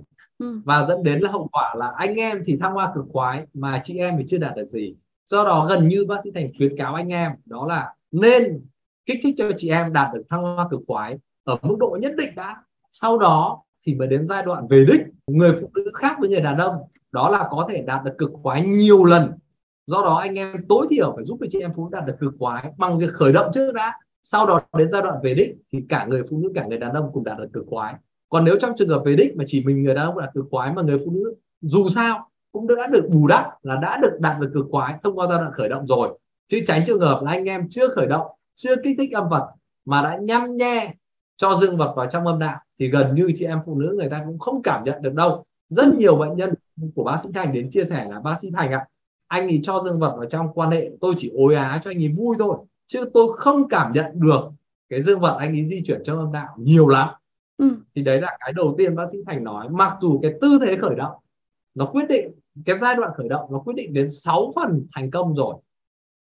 Ừ. 0.44 0.62
và 0.66 0.86
dẫn 0.86 1.04
đến 1.04 1.20
là 1.20 1.32
hậu 1.32 1.50
quả 1.52 1.76
là 1.78 1.92
anh 1.98 2.16
em 2.16 2.44
thì 2.46 2.58
thăng 2.58 2.74
hoa 2.74 2.92
cực 2.96 3.06
khoái 3.14 3.46
mà 3.54 3.82
chị 3.84 3.98
em 3.98 4.16
thì 4.18 4.26
chưa 4.28 4.38
đạt 4.38 4.56
được 4.56 4.70
gì. 4.70 4.96
Do 5.26 5.44
đó 5.44 5.68
gần 5.70 5.88
như 5.88 6.06
bác 6.06 6.16
sĩ 6.24 6.32
thành 6.36 6.52
khuyến 6.58 6.78
cáo 6.78 6.94
anh 6.94 7.10
em 7.10 7.32
đó 7.46 7.68
là 7.68 7.94
nên 8.12 8.66
kích 9.06 9.20
thích 9.24 9.36
cho 9.38 9.50
chị 9.58 9.70
em 9.70 9.94
đạt 9.94 10.14
được 10.14 10.24
thăng 10.30 10.42
hoa 10.42 10.68
cực 10.72 10.82
khoái 10.88 11.18
ở 11.44 11.58
mức 11.62 11.76
độ 11.80 11.98
nhất 12.02 12.14
định 12.18 12.36
đã. 12.36 12.56
Sau 12.92 13.18
đó 13.18 13.64
thì 13.86 13.96
mới 13.96 14.08
đến 14.08 14.26
giai 14.26 14.44
đoạn 14.44 14.66
về 14.70 14.86
đích 14.92 15.02
người 15.28 15.52
phụ 15.62 15.70
nữ 15.76 15.92
khác 15.94 16.18
với 16.20 16.30
người 16.30 16.42
đàn 16.42 16.58
ông 16.58 16.76
đó 17.12 17.30
là 17.30 17.48
có 17.52 17.68
thể 17.70 17.82
đạt 17.82 18.04
được 18.04 18.14
cực 18.18 18.32
khoái 18.34 18.62
nhiều 18.62 19.06
lần. 19.06 19.32
Do 19.88 20.02
đó 20.02 20.16
anh 20.16 20.36
em 20.36 20.66
tối 20.70 20.88
thiểu 20.90 21.14
phải 21.16 21.26
giúp 21.26 21.38
cho 21.42 21.48
chị 21.52 21.60
em 21.60 21.72
phụ 21.76 21.90
nữ 21.90 21.98
đạt 21.98 22.06
được 22.06 22.16
cực 22.20 22.34
khoái 22.40 22.74
bằng 22.78 23.00
việc 23.00 23.14
khởi 23.14 23.34
động 23.34 23.52
trước 23.54 23.72
đã 23.72 23.94
sau 24.24 24.48
đó 24.48 24.62
đến 24.78 24.90
giai 24.90 25.02
đoạn 25.02 25.16
về 25.24 25.34
đích 25.34 25.56
thì 25.72 25.80
cả 25.90 26.06
người 26.06 26.24
phụ 26.30 26.38
nữ, 26.38 26.52
cả 26.56 26.66
người 26.66 26.78
đàn 26.78 26.94
ông 26.94 27.10
cùng 27.14 27.24
đạt 27.24 27.38
được 27.38 27.50
cực 27.54 27.66
khoái 27.68 27.96
còn 28.34 28.46
nếu 28.46 28.56
trong 28.60 28.72
trường 28.78 28.90
hợp 28.90 29.02
về 29.06 29.16
đích 29.16 29.38
mà 29.38 29.44
chỉ 29.48 29.66
mình 29.66 29.84
người 29.84 29.96
đàn 29.96 30.06
ông 30.06 30.20
đạt 30.20 30.30
cực 30.34 30.46
khoái 30.52 30.74
mà 30.74 30.82
người 30.82 31.00
phụ 31.06 31.12
nữ 31.12 31.36
dù 31.62 31.90
sao 31.90 32.30
cũng 32.52 32.68
đã 32.68 32.88
được 32.88 33.10
bù 33.12 33.28
đắp 33.28 33.46
là 33.64 33.76
đã 33.76 34.00
được 34.02 34.18
đạt 34.20 34.40
được 34.40 34.52
cực 34.54 34.66
khoái 34.72 34.94
thông 35.04 35.16
qua 35.20 35.28
giai 35.30 35.38
đoạn 35.38 35.52
khởi 35.54 35.70
động 35.70 35.88
rồi. 35.88 36.20
Chứ 36.48 36.60
tránh 36.68 36.84
trường 36.88 37.00
hợp 37.00 37.22
là 37.24 37.32
anh 37.32 37.46
em 37.46 37.68
chưa 37.70 37.88
khởi 37.88 38.08
động, 38.08 38.28
chưa 38.56 38.76
kích 38.84 38.96
thích 38.98 39.12
âm 39.14 39.30
vật 39.30 39.50
mà 39.86 40.02
đã 40.02 40.18
nhăm 40.22 40.58
nhe 40.58 40.94
cho 41.38 41.56
dương 41.62 41.78
vật 41.78 41.94
vào 41.96 42.06
trong 42.12 42.28
âm 42.28 42.40
đạo 42.40 42.60
thì 42.80 42.90
gần 42.90 43.16
như 43.16 43.32
chị 43.36 43.46
em 43.46 43.60
phụ 43.66 43.80
nữ 43.80 43.96
người 43.98 44.10
ta 44.10 44.24
cũng 44.26 44.40
không 44.40 44.62
cảm 44.64 44.84
nhận 44.84 45.02
được 45.02 45.14
đâu. 45.14 45.46
Rất 45.70 45.86
nhiều 45.98 46.16
bệnh 46.16 46.36
nhân 46.36 46.54
của 46.96 47.04
bác 47.04 47.18
sĩ 47.24 47.30
Thành 47.34 47.54
đến 47.54 47.70
chia 47.72 47.84
sẻ 47.84 48.08
là, 48.10 48.20
bác 48.20 48.40
sĩ 48.40 48.52
Thành 48.56 48.72
ạ, 48.72 48.86
anh 49.28 49.48
ấy 49.48 49.60
cho 49.64 49.82
dương 49.86 50.00
vật 50.00 50.16
vào 50.18 50.26
trong 50.26 50.54
quan 50.54 50.72
hệ, 50.72 50.90
tôi 51.02 51.14
chỉ 51.18 51.32
ối 51.36 51.56
á 51.56 51.82
cho 51.84 51.92
anh 51.92 51.98
ấy 51.98 52.14
vui 52.18 52.36
thôi 52.40 52.58
chứ 52.88 53.10
tôi 53.14 53.38
không 53.38 53.68
cảm 53.68 53.94
nhận 53.94 54.06
được 54.14 54.50
cái 54.90 55.02
dương 55.02 55.20
vật 55.20 55.36
anh 55.40 55.52
ấy 55.52 55.66
di 55.66 55.84
chuyển 55.88 56.02
trong 56.06 56.18
âm 56.18 56.32
đạo 56.32 56.56
nhiều 56.58 56.88
lắm. 56.88 57.10
Ừ. 57.58 57.76
thì 57.96 58.02
đấy 58.02 58.22
là 58.22 58.38
cái 58.40 58.54
đầu 58.54 58.76
tiên 58.78 58.96
bác 58.96 59.06
sĩ 59.12 59.18
Thành 59.26 59.44
nói. 59.44 59.70
Mặc 59.70 59.98
dù 60.02 60.20
cái 60.22 60.34
tư 60.42 60.60
thế 60.66 60.78
khởi 60.82 60.96
động 60.96 61.16
nó 61.76 61.86
quyết 61.86 62.06
định 62.10 62.32
cái 62.66 62.78
giai 62.78 62.96
đoạn 62.96 63.12
khởi 63.18 63.30
động 63.30 63.52
nó 63.52 63.60
quyết 63.60 63.74
định 63.76 63.94
đến 63.94 64.12
6 64.12 64.52
phần 64.56 64.88
thành 64.96 65.12
công 65.12 65.36
rồi 65.36 65.56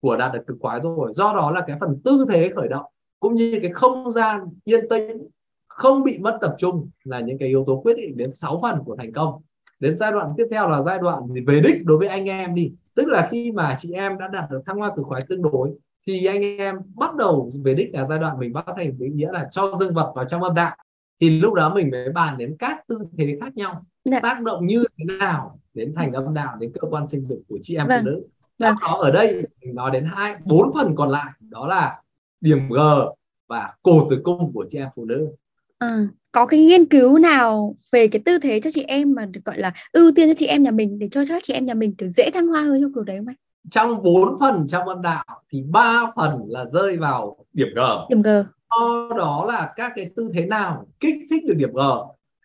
của 0.00 0.16
đạt 0.16 0.32
được 0.32 0.47
cực 0.47 0.56
khoái 0.61 0.80
rồi. 0.80 1.12
Do 1.12 1.32
đó 1.32 1.50
là 1.50 1.64
cái 1.66 1.76
phần 1.80 2.00
tư 2.04 2.26
thế 2.28 2.52
khởi 2.54 2.68
động 2.68 2.87
cũng 3.21 3.35
như 3.35 3.59
cái 3.62 3.71
không 3.73 4.12
gian 4.12 4.40
yên 4.64 4.88
tĩnh 4.88 5.28
không 5.68 6.02
bị 6.04 6.18
mất 6.18 6.38
tập 6.40 6.54
trung 6.59 6.88
là 7.04 7.21
những 7.21 7.38
cái 7.38 7.49
yếu 7.49 7.64
tố 7.66 7.80
quyết 7.85 7.97
định 7.97 8.16
đến 8.16 8.30
6 8.30 8.59
phần 8.62 8.78
của 8.85 8.97
thành 8.97 9.12
công. 9.12 9.42
Đến 9.80 9.97
giai 9.97 10.12
đoạn 10.12 10.32
tiếp 10.37 10.47
theo 10.50 10.68
là 10.68 10.80
giai 10.80 10.99
đoạn 10.99 11.23
về 11.47 11.61
đích 11.61 11.85
đối 11.85 11.99
với 11.99 12.09
anh 12.09 12.25
em 12.25 12.54
đi. 12.54 12.73
Tức 12.94 13.09
là 13.09 13.28
khi 13.30 13.52
mà 13.52 13.76
chị 13.80 13.92
em 13.92 14.18
đã 14.18 14.28
đạt 14.28 14.50
được 14.50 14.62
thăng 14.66 14.76
hoa 14.76 14.92
cực 14.97 15.06
khoái 15.06 15.23
tương 15.28 15.42
đối 15.42 15.75
thì 16.06 16.25
anh 16.25 16.42
em 16.59 16.76
bắt 16.94 17.16
đầu 17.16 17.52
về 17.64 17.75
đích 17.75 17.94
là 17.94 18.06
giai 18.09 18.18
đoạn 18.18 18.38
mình 18.38 18.52
bắt 18.52 18.64
thành 18.76 18.99
ý 19.00 19.09
nghĩa 19.09 19.32
là 19.32 19.49
cho 19.52 19.75
dương 19.80 19.94
vật 19.94 20.12
vào 20.16 20.25
trong 20.25 20.42
âm 20.42 20.54
đạo 20.54 20.76
thì 21.21 21.30
lúc 21.30 21.54
đó 21.54 21.75
mình 21.75 21.90
mới 21.90 22.12
bàn 22.12 22.38
đến 22.38 22.56
các 22.59 22.87
tư 22.88 22.99
thế 23.18 23.38
khác 23.40 23.56
nhau 23.56 23.73
Đã. 23.73 23.80
Dạ. 24.04 24.21
tác 24.21 24.42
động 24.42 24.66
như 24.66 24.85
thế 24.99 25.16
nào 25.18 25.61
đến 25.75 25.94
thành 25.97 26.12
âm 26.12 26.35
đạo 26.35 26.56
đến 26.61 26.73
cơ 26.80 26.88
quan 26.88 27.06
sinh 27.06 27.25
dục 27.25 27.42
của 27.49 27.59
chị 27.62 27.76
em 27.76 27.88
vâng. 27.88 28.04
phụ 28.04 28.11
nữ 28.11 28.23
vâng. 28.59 28.75
đó 28.80 28.99
ở 29.02 29.11
đây 29.11 29.47
mình 29.61 29.75
nói 29.75 29.90
đến 29.90 30.06
hai 30.14 30.37
bốn 30.44 30.73
phần 30.75 30.94
còn 30.97 31.11
lại 31.11 31.32
đó 31.40 31.66
là 31.66 32.02
điểm 32.40 32.68
G 32.68 32.78
và 33.49 33.75
cổ 33.82 34.11
tử 34.11 34.21
cung 34.23 34.52
của 34.52 34.66
chị 34.71 34.78
em 34.78 34.88
phụ 34.97 35.04
nữ 35.04 35.28
à, 35.78 36.09
có 36.32 36.47
cái 36.47 36.61
nghiên 36.61 36.85
cứu 36.85 37.18
nào 37.18 37.76
về 37.92 38.09
cái 38.09 38.23
tư 38.25 38.38
thế 38.38 38.61
cho 38.61 38.71
chị 38.71 38.82
em 38.82 39.14
mà 39.14 39.26
được 39.26 39.40
gọi 39.44 39.59
là 39.59 39.73
ưu 39.92 40.12
tiên 40.14 40.28
cho 40.28 40.35
chị 40.35 40.47
em 40.47 40.62
nhà 40.62 40.71
mình 40.71 40.99
để 40.99 41.09
cho 41.11 41.25
các 41.28 41.42
chị 41.47 41.52
em 41.52 41.66
nhà 41.66 41.75
mình 41.75 41.94
kiểu 41.94 42.09
dễ 42.09 42.30
thăng 42.35 42.47
hoa 42.47 42.62
hơn 42.62 42.80
trong 42.80 42.92
cuộc 42.92 43.02
đấy 43.02 43.18
không 43.18 43.26
anh? 43.26 43.37
Trong 43.71 44.02
4 44.02 44.37
phần 44.40 44.66
trong 44.69 44.88
âm 44.88 45.02
đạo 45.02 45.25
thì 45.50 45.62
ba 45.62 46.12
phần 46.16 46.45
là 46.49 46.64
rơi 46.66 46.97
vào 46.97 47.37
điểm 47.52 47.69
G. 47.75 47.81
Điểm 48.09 48.23
G. 48.23 48.28
Do 48.71 49.09
đó 49.16 49.45
là 49.49 49.73
các 49.76 49.92
cái 49.97 50.11
tư 50.16 50.31
thế 50.35 50.47
nào 50.47 50.87
kích 51.00 51.14
thích 51.31 51.42
được 51.47 51.54
điểm 51.57 51.73
G 51.73 51.81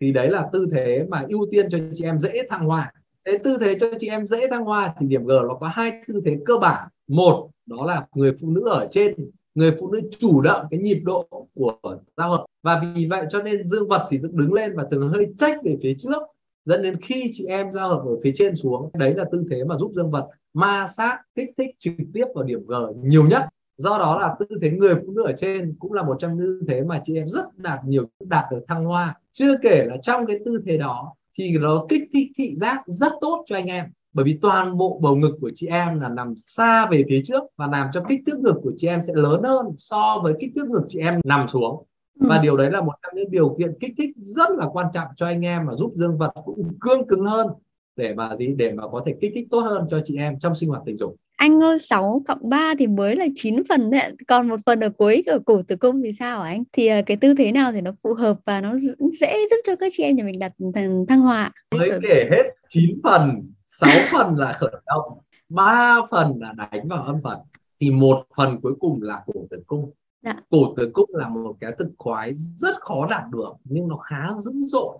thì 0.01 0.11
đấy 0.11 0.29
là 0.29 0.49
tư 0.53 0.67
thế 0.71 1.05
mà 1.09 1.25
ưu 1.29 1.47
tiên 1.51 1.67
cho 1.71 1.77
chị 1.95 2.03
em 2.03 2.19
dễ 2.19 2.47
thăng 2.49 2.65
hoa. 2.65 2.93
Thế 3.25 3.37
tư 3.43 3.57
thế 3.59 3.77
cho 3.79 3.87
chị 3.99 4.07
em 4.07 4.25
dễ 4.25 4.47
thăng 4.47 4.65
hoa 4.65 4.93
thì 4.99 5.07
điểm 5.07 5.25
G 5.25 5.31
nó 5.31 5.53
có 5.59 5.67
hai 5.67 6.01
tư 6.07 6.21
thế 6.25 6.37
cơ 6.45 6.57
bản. 6.57 6.87
Một 7.07 7.49
đó 7.65 7.85
là 7.85 8.05
người 8.15 8.33
phụ 8.41 8.49
nữ 8.49 8.69
ở 8.69 8.87
trên 8.91 9.13
người 9.55 9.75
phụ 9.79 9.91
nữ 9.91 10.01
chủ 10.19 10.41
động 10.41 10.65
cái 10.71 10.79
nhịp 10.79 11.01
độ 11.03 11.27
của 11.53 11.77
giao 12.17 12.29
hợp 12.29 12.45
và 12.63 12.81
vì 12.95 13.05
vậy 13.05 13.25
cho 13.29 13.43
nên 13.43 13.67
dương 13.67 13.87
vật 13.87 14.07
thì 14.09 14.17
dựng 14.17 14.37
đứng 14.37 14.53
lên 14.53 14.75
và 14.75 14.85
thường 14.91 15.09
hơi 15.09 15.27
trách 15.37 15.57
về 15.63 15.77
phía 15.81 15.93
trước 15.99 16.21
dẫn 16.67 16.81
đến 16.83 17.01
khi 17.01 17.31
chị 17.33 17.45
em 17.45 17.71
giao 17.71 17.89
hợp 17.89 18.01
ở 18.05 18.19
phía 18.23 18.31
trên 18.35 18.55
xuống, 18.55 18.89
đấy 18.93 19.13
là 19.13 19.25
tư 19.31 19.45
thế 19.51 19.63
mà 19.63 19.77
giúp 19.77 19.91
dương 19.95 20.11
vật 20.11 20.27
ma 20.53 20.87
sát, 20.97 21.19
kích 21.35 21.49
thích 21.57 21.75
trực 21.79 21.93
tiếp 22.13 22.25
vào 22.35 22.43
điểm 22.43 22.59
G 22.67 22.73
nhiều 23.03 23.27
nhất. 23.27 23.43
Do 23.77 23.97
đó 23.97 24.19
là 24.19 24.35
tư 24.39 24.45
thế 24.61 24.71
người 24.71 24.95
phụ 24.95 25.11
nữ 25.11 25.23
ở 25.23 25.33
trên 25.37 25.75
cũng 25.79 25.93
là 25.93 26.03
một 26.03 26.15
trong 26.19 26.37
những 26.37 26.45
tư 26.45 26.61
thế 26.67 26.81
mà 26.81 27.01
chị 27.03 27.15
em 27.15 27.27
rất 27.27 27.57
đạt, 27.57 27.79
nhiều 27.85 28.09
đạt 28.19 28.45
được 28.51 28.59
thăng 28.67 28.85
hoa. 28.85 29.15
Chưa 29.31 29.55
kể 29.61 29.85
là 29.87 29.97
trong 30.01 30.25
cái 30.25 30.39
tư 30.45 30.61
thế 30.65 30.77
đó 30.77 31.13
thì 31.37 31.57
nó 31.57 31.85
kích 31.89 32.03
thích 32.13 32.27
thị 32.37 32.55
giác 32.55 32.81
rất 32.87 33.13
tốt 33.21 33.43
cho 33.47 33.55
anh 33.55 33.65
em. 33.65 33.85
Bởi 34.13 34.25
vì 34.25 34.37
toàn 34.41 34.77
bộ 34.77 34.99
bầu 35.01 35.15
ngực 35.15 35.37
của 35.41 35.51
chị 35.55 35.67
em 35.67 35.99
là 35.99 36.09
nằm 36.09 36.33
xa 36.35 36.87
về 36.91 37.03
phía 37.09 37.21
trước 37.25 37.43
và 37.57 37.67
làm 37.67 37.87
cho 37.93 38.03
kích 38.09 38.21
thước 38.25 38.39
ngực 38.39 38.55
của 38.63 38.71
chị 38.77 38.87
em 38.87 39.01
sẽ 39.07 39.13
lớn 39.15 39.43
hơn 39.43 39.65
so 39.77 40.19
với 40.23 40.33
kích 40.39 40.51
thước 40.55 40.69
ngực 40.69 40.85
chị 40.87 40.99
em 40.99 41.19
nằm 41.23 41.47
xuống 41.47 41.83
và 42.19 42.35
ừ. 42.37 42.41
điều 42.41 42.57
đấy 42.57 42.71
là 42.71 42.81
một 42.81 42.93
trong 43.03 43.15
những 43.15 43.31
điều 43.31 43.55
kiện 43.59 43.73
kích 43.79 43.93
thích 43.97 44.09
rất 44.17 44.49
là 44.49 44.67
quan 44.73 44.87
trọng 44.93 45.07
cho 45.17 45.25
anh 45.25 45.45
em 45.45 45.65
mà 45.65 45.75
giúp 45.75 45.91
dương 45.95 46.17
vật 46.17 46.31
cũng 46.45 46.77
cương 46.79 47.07
cứng 47.07 47.25
hơn 47.25 47.47
để 47.95 48.13
mà 48.13 48.35
gì? 48.35 48.47
Để 48.57 48.71
mà 48.71 48.83
có 48.91 49.03
thể 49.05 49.15
kích 49.21 49.31
thích 49.35 49.47
tốt 49.51 49.59
hơn 49.59 49.87
cho 49.91 50.01
chị 50.05 50.17
em 50.17 50.39
trong 50.39 50.55
sinh 50.55 50.69
hoạt 50.69 50.81
tình 50.85 50.97
dục. 50.97 51.15
Anh 51.35 51.63
ơi 51.63 51.79
6 51.79 52.21
cộng 52.27 52.49
3 52.49 52.73
thì 52.79 52.87
mới 52.87 53.15
là 53.15 53.25
9 53.35 53.63
phần 53.69 53.91
đấy 53.91 54.11
còn 54.27 54.47
một 54.47 54.59
phần 54.65 54.79
ở 54.79 54.89
cuối 54.89 55.23
ở 55.27 55.39
cổ 55.45 55.61
tử 55.67 55.75
cung 55.75 56.01
thì 56.03 56.11
sao 56.19 56.41
hả 56.41 56.49
anh? 56.49 56.63
Thì 56.71 56.87
à, 56.87 57.01
cái 57.01 57.17
tư 57.17 57.33
thế 57.37 57.51
nào 57.51 57.71
thì 57.71 57.81
nó 57.81 57.91
phù 58.03 58.13
hợp 58.13 58.37
và 58.45 58.61
nó 58.61 58.75
dễ 59.19 59.45
giúp 59.49 59.57
cho 59.67 59.75
các 59.75 59.93
chị 59.95 60.03
em 60.03 60.15
nhà 60.15 60.23
mình 60.23 60.39
đặt 60.39 60.51
thăng, 60.75 61.05
thăng 61.05 61.21
hoa 61.21 61.51
mới 61.75 61.89
kể 62.01 62.29
hết 62.31 62.43
9 62.69 62.99
phần 63.03 63.51
6 63.65 63.89
phần 64.11 64.35
là 64.35 64.53
khởi 64.53 64.71
động 64.85 65.17
ba 65.49 66.01
phần 66.11 66.33
là 66.39 66.53
đánh 66.57 66.87
vào 66.87 67.03
âm 67.03 67.21
phần. 67.23 67.37
Thì 67.79 67.91
một 67.91 68.23
phần 68.37 68.61
cuối 68.61 68.73
cùng 68.79 69.01
là 69.01 69.23
cổ 69.25 69.47
tử 69.49 69.63
cung 69.67 69.91
dạ. 70.21 70.35
cổ 70.49 70.73
tử 70.77 70.91
cung 70.93 71.09
là 71.13 71.29
một 71.29 71.57
cái 71.59 71.71
thực 71.79 71.91
khoái 71.97 72.33
rất 72.33 72.75
khó 72.81 73.07
đạt 73.09 73.23
được 73.31 73.51
nhưng 73.63 73.87
nó 73.87 73.97
khá 73.97 74.27
dữ 74.37 74.51
dội. 74.61 74.97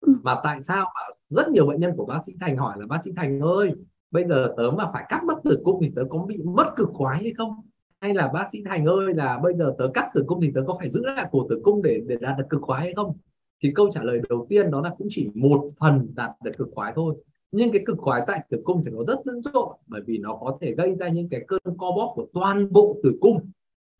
Ừ. 0.00 0.14
và 0.22 0.40
tại 0.44 0.60
sao 0.60 0.84
mà 0.94 1.00
rất 1.28 1.48
nhiều 1.48 1.66
bệnh 1.66 1.80
nhân 1.80 1.92
của 1.96 2.04
bác 2.04 2.20
sĩ 2.26 2.32
thành 2.40 2.56
hỏi 2.56 2.76
là 2.78 2.86
bác 2.86 3.04
sĩ 3.04 3.10
thành 3.16 3.40
ơi 3.40 3.74
bây 4.10 4.24
giờ 4.24 4.54
tớ 4.56 4.70
mà 4.70 4.90
phải 4.92 5.04
cắt 5.08 5.24
mất 5.24 5.34
tử 5.44 5.60
cung 5.64 5.78
thì 5.82 5.92
tớ 5.96 6.02
có 6.08 6.24
bị 6.28 6.38
mất 6.44 6.72
cực 6.76 6.88
khoái 6.92 7.22
hay 7.22 7.32
không? 7.38 7.54
Hay 8.00 8.14
là 8.14 8.30
bác 8.34 8.48
sĩ 8.52 8.62
thành 8.64 8.84
ơi 8.84 9.14
là 9.14 9.38
bây 9.42 9.54
giờ 9.54 9.74
tớ 9.78 9.90
cắt 9.94 10.10
tử 10.14 10.24
cung 10.26 10.40
thì 10.40 10.50
tớ 10.54 10.62
có 10.66 10.76
phải 10.78 10.88
giữ 10.88 11.02
lại 11.04 11.28
cổ 11.32 11.46
tử 11.50 11.60
cung 11.64 11.82
để 11.82 12.00
để 12.06 12.16
đạt 12.20 12.38
được 12.38 12.44
cực 12.50 12.62
khoái 12.62 12.80
hay 12.80 12.94
không? 12.94 13.16
Thì 13.62 13.72
câu 13.74 13.90
trả 13.92 14.02
lời 14.02 14.20
đầu 14.28 14.46
tiên 14.48 14.70
đó 14.70 14.80
là 14.80 14.94
cũng 14.98 15.08
chỉ 15.10 15.30
một 15.34 15.68
phần 15.80 16.08
đạt 16.14 16.30
được 16.44 16.52
cực 16.58 16.68
khoái 16.74 16.92
thôi. 16.96 17.14
Nhưng 17.52 17.72
cái 17.72 17.82
cực 17.86 17.98
khoái 17.98 18.22
tại 18.26 18.40
tử 18.50 18.60
cung 18.64 18.82
thì 18.84 18.90
nó 18.90 19.04
rất 19.04 19.24
dữ 19.24 19.40
dội 19.54 19.74
bởi 19.86 20.00
vì 20.06 20.18
nó 20.18 20.36
có 20.40 20.58
thể 20.60 20.74
gây 20.74 20.94
ra 20.94 21.08
những 21.08 21.28
cái 21.28 21.40
cơn 21.48 21.60
co 21.78 21.90
bóp 21.96 22.12
của 22.14 22.26
toàn 22.34 22.72
bộ 22.72 22.96
tử 23.02 23.18
cung 23.20 23.50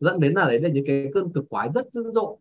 dẫn 0.01 0.21
đến 0.21 0.33
là 0.33 0.45
đấy 0.49 0.61
là 0.61 0.69
những 0.69 0.85
cái 0.87 1.11
cơn 1.15 1.33
cực 1.33 1.45
khoái 1.51 1.69
rất 1.75 1.93
dữ 1.93 2.11
dội 2.11 2.37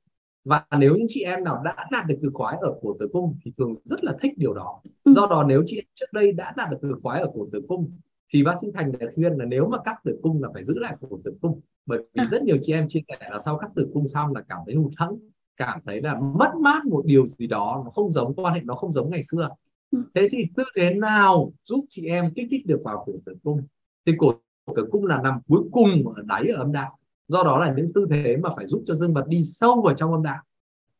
và 0.45 0.65
nếu 0.79 0.95
những 0.95 1.07
chị 1.09 1.21
em 1.21 1.43
nào 1.43 1.61
đã 1.65 1.87
đạt 1.91 2.05
được 2.07 2.15
cực 2.21 2.33
khoái 2.33 2.57
ở 2.61 2.73
cổ 2.81 2.95
tử 2.99 3.07
cung 3.13 3.37
thì 3.43 3.53
thường 3.57 3.73
rất 3.83 4.03
là 4.03 4.15
thích 4.21 4.33
điều 4.37 4.53
đó 4.53 4.81
ừ. 5.03 5.11
do 5.13 5.27
đó 5.29 5.45
nếu 5.47 5.63
chị 5.65 5.77
em 5.77 5.85
trước 5.95 6.13
đây 6.13 6.31
đã 6.31 6.53
đạt 6.57 6.69
được 6.71 6.77
cực 6.81 6.99
khoái 7.03 7.21
ở 7.21 7.31
cổ 7.33 7.47
tử 7.51 7.61
cung 7.67 7.91
thì 8.33 8.43
bác 8.43 8.55
sĩ 8.61 8.67
thành 8.73 8.91
đã 8.91 9.07
khuyên 9.15 9.33
là 9.33 9.45
nếu 9.45 9.67
mà 9.67 9.77
cắt 9.83 9.95
tử 10.03 10.19
cung 10.23 10.43
là 10.43 10.49
phải 10.53 10.63
giữ 10.63 10.79
lại 10.79 10.95
cổ 11.01 11.19
tử 11.23 11.33
cung 11.41 11.61
bởi 11.85 11.99
vì 11.99 12.21
à. 12.23 12.27
rất 12.31 12.43
nhiều 12.43 12.57
chị 12.61 12.73
em 12.73 12.87
chia 12.89 12.99
sẻ 13.07 13.29
là 13.31 13.39
sau 13.45 13.57
cắt 13.57 13.67
tử 13.75 13.89
cung 13.93 14.07
xong 14.07 14.35
là 14.35 14.41
cảm 14.49 14.59
thấy 14.65 14.75
hụt 14.75 14.91
hẫng 14.97 15.19
cảm 15.57 15.79
thấy 15.85 16.01
là 16.01 16.19
mất 16.19 16.51
mát 16.61 16.85
một 16.85 17.01
điều 17.05 17.27
gì 17.27 17.47
đó 17.47 17.81
nó 17.85 17.91
không 17.91 18.11
giống 18.11 18.35
quan 18.35 18.53
hệ 18.53 18.61
nó 18.63 18.75
không 18.75 18.91
giống 18.91 19.09
ngày 19.09 19.23
xưa 19.23 19.49
ừ. 19.91 20.03
thế 20.15 20.27
thì 20.31 20.45
tư 20.55 20.63
thế 20.75 20.93
nào 20.93 21.51
giúp 21.63 21.85
chị 21.89 22.05
em 22.05 22.33
kích 22.35 22.47
thích 22.51 22.65
được 22.65 22.81
vào 22.83 23.03
cổ 23.05 23.13
tử 23.25 23.35
cung 23.43 23.61
thì 24.05 24.13
cổ 24.17 24.33
tử 24.75 24.87
cung 24.91 25.05
là 25.05 25.21
nằm 25.21 25.39
cuối 25.47 25.63
cùng 25.71 26.13
ở 26.15 26.23
đáy 26.25 26.47
ở 26.47 26.57
âm 26.57 26.71
đạo 26.71 26.98
do 27.29 27.43
đó 27.43 27.59
là 27.59 27.73
những 27.77 27.93
tư 27.93 28.07
thế 28.09 28.37
mà 28.37 28.49
phải 28.55 28.67
giúp 28.67 28.83
cho 28.87 28.95
dương 28.95 29.13
vật 29.13 29.27
đi 29.27 29.43
sâu 29.43 29.81
vào 29.81 29.93
trong 29.93 30.11
âm 30.11 30.23
đạo 30.23 30.43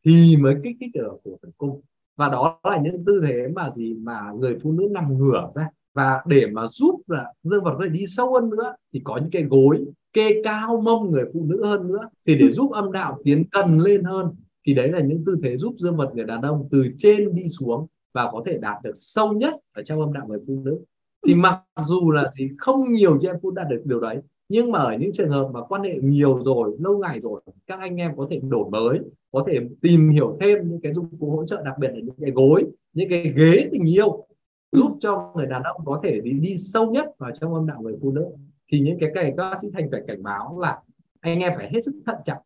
thì 0.05 0.37
mới 0.37 0.55
kích 0.63 0.77
thích 0.79 0.89
được 0.93 1.11
cổ 1.23 1.37
tử 1.41 1.49
cung. 1.57 1.81
Và 2.15 2.29
đó 2.29 2.59
là 2.63 2.79
những 2.83 3.05
tư 3.05 3.21
thế 3.27 3.47
mà 3.55 3.69
gì 3.75 3.93
mà 3.93 4.21
người 4.39 4.57
phụ 4.63 4.71
nữ 4.71 4.87
nằm 4.91 5.17
ngửa 5.17 5.49
ra. 5.55 5.67
Và 5.93 6.21
để 6.25 6.47
mà 6.53 6.67
giúp 6.67 7.01
là 7.07 7.33
dương 7.43 7.63
vật 7.63 7.75
có 7.77 7.83
thể 7.83 7.89
đi 7.89 8.05
sâu 8.07 8.33
hơn 8.33 8.49
nữa 8.49 8.75
thì 8.93 9.01
có 9.03 9.17
những 9.17 9.31
cái 9.31 9.43
gối 9.43 9.85
kê 10.13 10.41
cao 10.43 10.81
mông 10.81 11.11
người 11.11 11.23
phụ 11.33 11.45
nữ 11.45 11.65
hơn 11.65 11.87
nữa. 11.87 12.09
Thì 12.25 12.35
để 12.35 12.47
ừ. 12.47 12.51
giúp 12.51 12.71
âm 12.71 12.91
đạo 12.91 13.19
tiến 13.23 13.43
cần 13.51 13.79
lên 13.79 14.03
hơn 14.03 14.35
thì 14.67 14.73
đấy 14.73 14.91
là 14.91 14.99
những 14.99 15.23
tư 15.25 15.37
thế 15.43 15.57
giúp 15.57 15.75
dương 15.77 15.97
vật 15.97 16.11
người 16.13 16.25
đàn 16.25 16.41
ông 16.41 16.67
từ 16.71 16.85
trên 16.99 17.35
đi 17.35 17.47
xuống 17.47 17.87
và 18.13 18.31
có 18.31 18.43
thể 18.45 18.57
đạt 18.57 18.83
được 18.83 18.93
sâu 18.95 19.33
nhất 19.33 19.53
ở 19.73 19.83
trong 19.83 19.99
âm 19.99 20.13
đạo 20.13 20.27
người 20.27 20.39
phụ 20.47 20.61
nữ. 20.63 20.79
Thì 21.27 21.35
mặc 21.35 21.61
dù 21.79 22.11
là 22.11 22.31
thì 22.37 22.49
không 22.57 22.93
nhiều 22.93 23.17
chị 23.21 23.27
em 23.27 23.35
phụ 23.41 23.51
đạt 23.51 23.67
được 23.69 23.81
điều 23.85 23.99
đấy 23.99 24.17
nhưng 24.49 24.71
mà 24.71 24.79
ở 24.79 24.97
những 24.99 25.11
trường 25.13 25.29
hợp 25.29 25.49
mà 25.53 25.61
quan 25.61 25.83
hệ 25.83 25.95
nhiều 26.01 26.39
rồi 26.43 26.75
lâu 26.79 26.97
ngày 26.97 27.19
rồi 27.19 27.41
các 27.67 27.79
anh 27.79 27.95
em 27.95 28.17
có 28.17 28.27
thể 28.29 28.39
đổi 28.43 28.69
mới 28.69 28.99
có 29.31 29.43
thể 29.47 29.59
tìm 29.81 30.09
hiểu 30.09 30.37
thêm 30.41 30.69
những 30.69 30.81
cái 30.81 30.93
dụng 30.93 31.17
cụ 31.19 31.31
hỗ 31.31 31.45
trợ 31.45 31.61
đặc 31.65 31.75
biệt 31.79 31.87
là 31.93 31.99
những 31.99 32.15
cái 32.21 32.31
gối 32.31 32.65
những 32.93 33.09
cái 33.09 33.33
ghế 33.35 33.69
tình 33.71 33.89
yêu 33.89 34.25
giúp 34.71 34.97
cho 34.99 35.33
người 35.35 35.45
đàn 35.45 35.63
ông 35.63 35.81
có 35.85 35.99
thể 36.03 36.19
đi, 36.23 36.31
đi 36.31 36.57
sâu 36.57 36.91
nhất 36.91 37.07
vào 37.17 37.31
trong 37.41 37.53
âm 37.53 37.67
đạo 37.67 37.81
người 37.81 37.95
phụ 38.01 38.11
nữ. 38.11 38.25
Thì 38.71 38.79
những 38.79 38.97
cái 38.99 39.11
này 39.15 39.33
các 39.37 39.49
bác 39.49 39.57
sĩ 39.61 39.67
thành 39.73 39.87
phải 39.91 40.01
cảnh 40.07 40.23
báo 40.23 40.59
là 40.59 40.79
anh 41.19 41.39
em 41.39 41.53
phải 41.57 41.69
hết 41.73 41.79
sức 41.85 41.95
thận 42.05 42.17
trọng. 42.25 42.41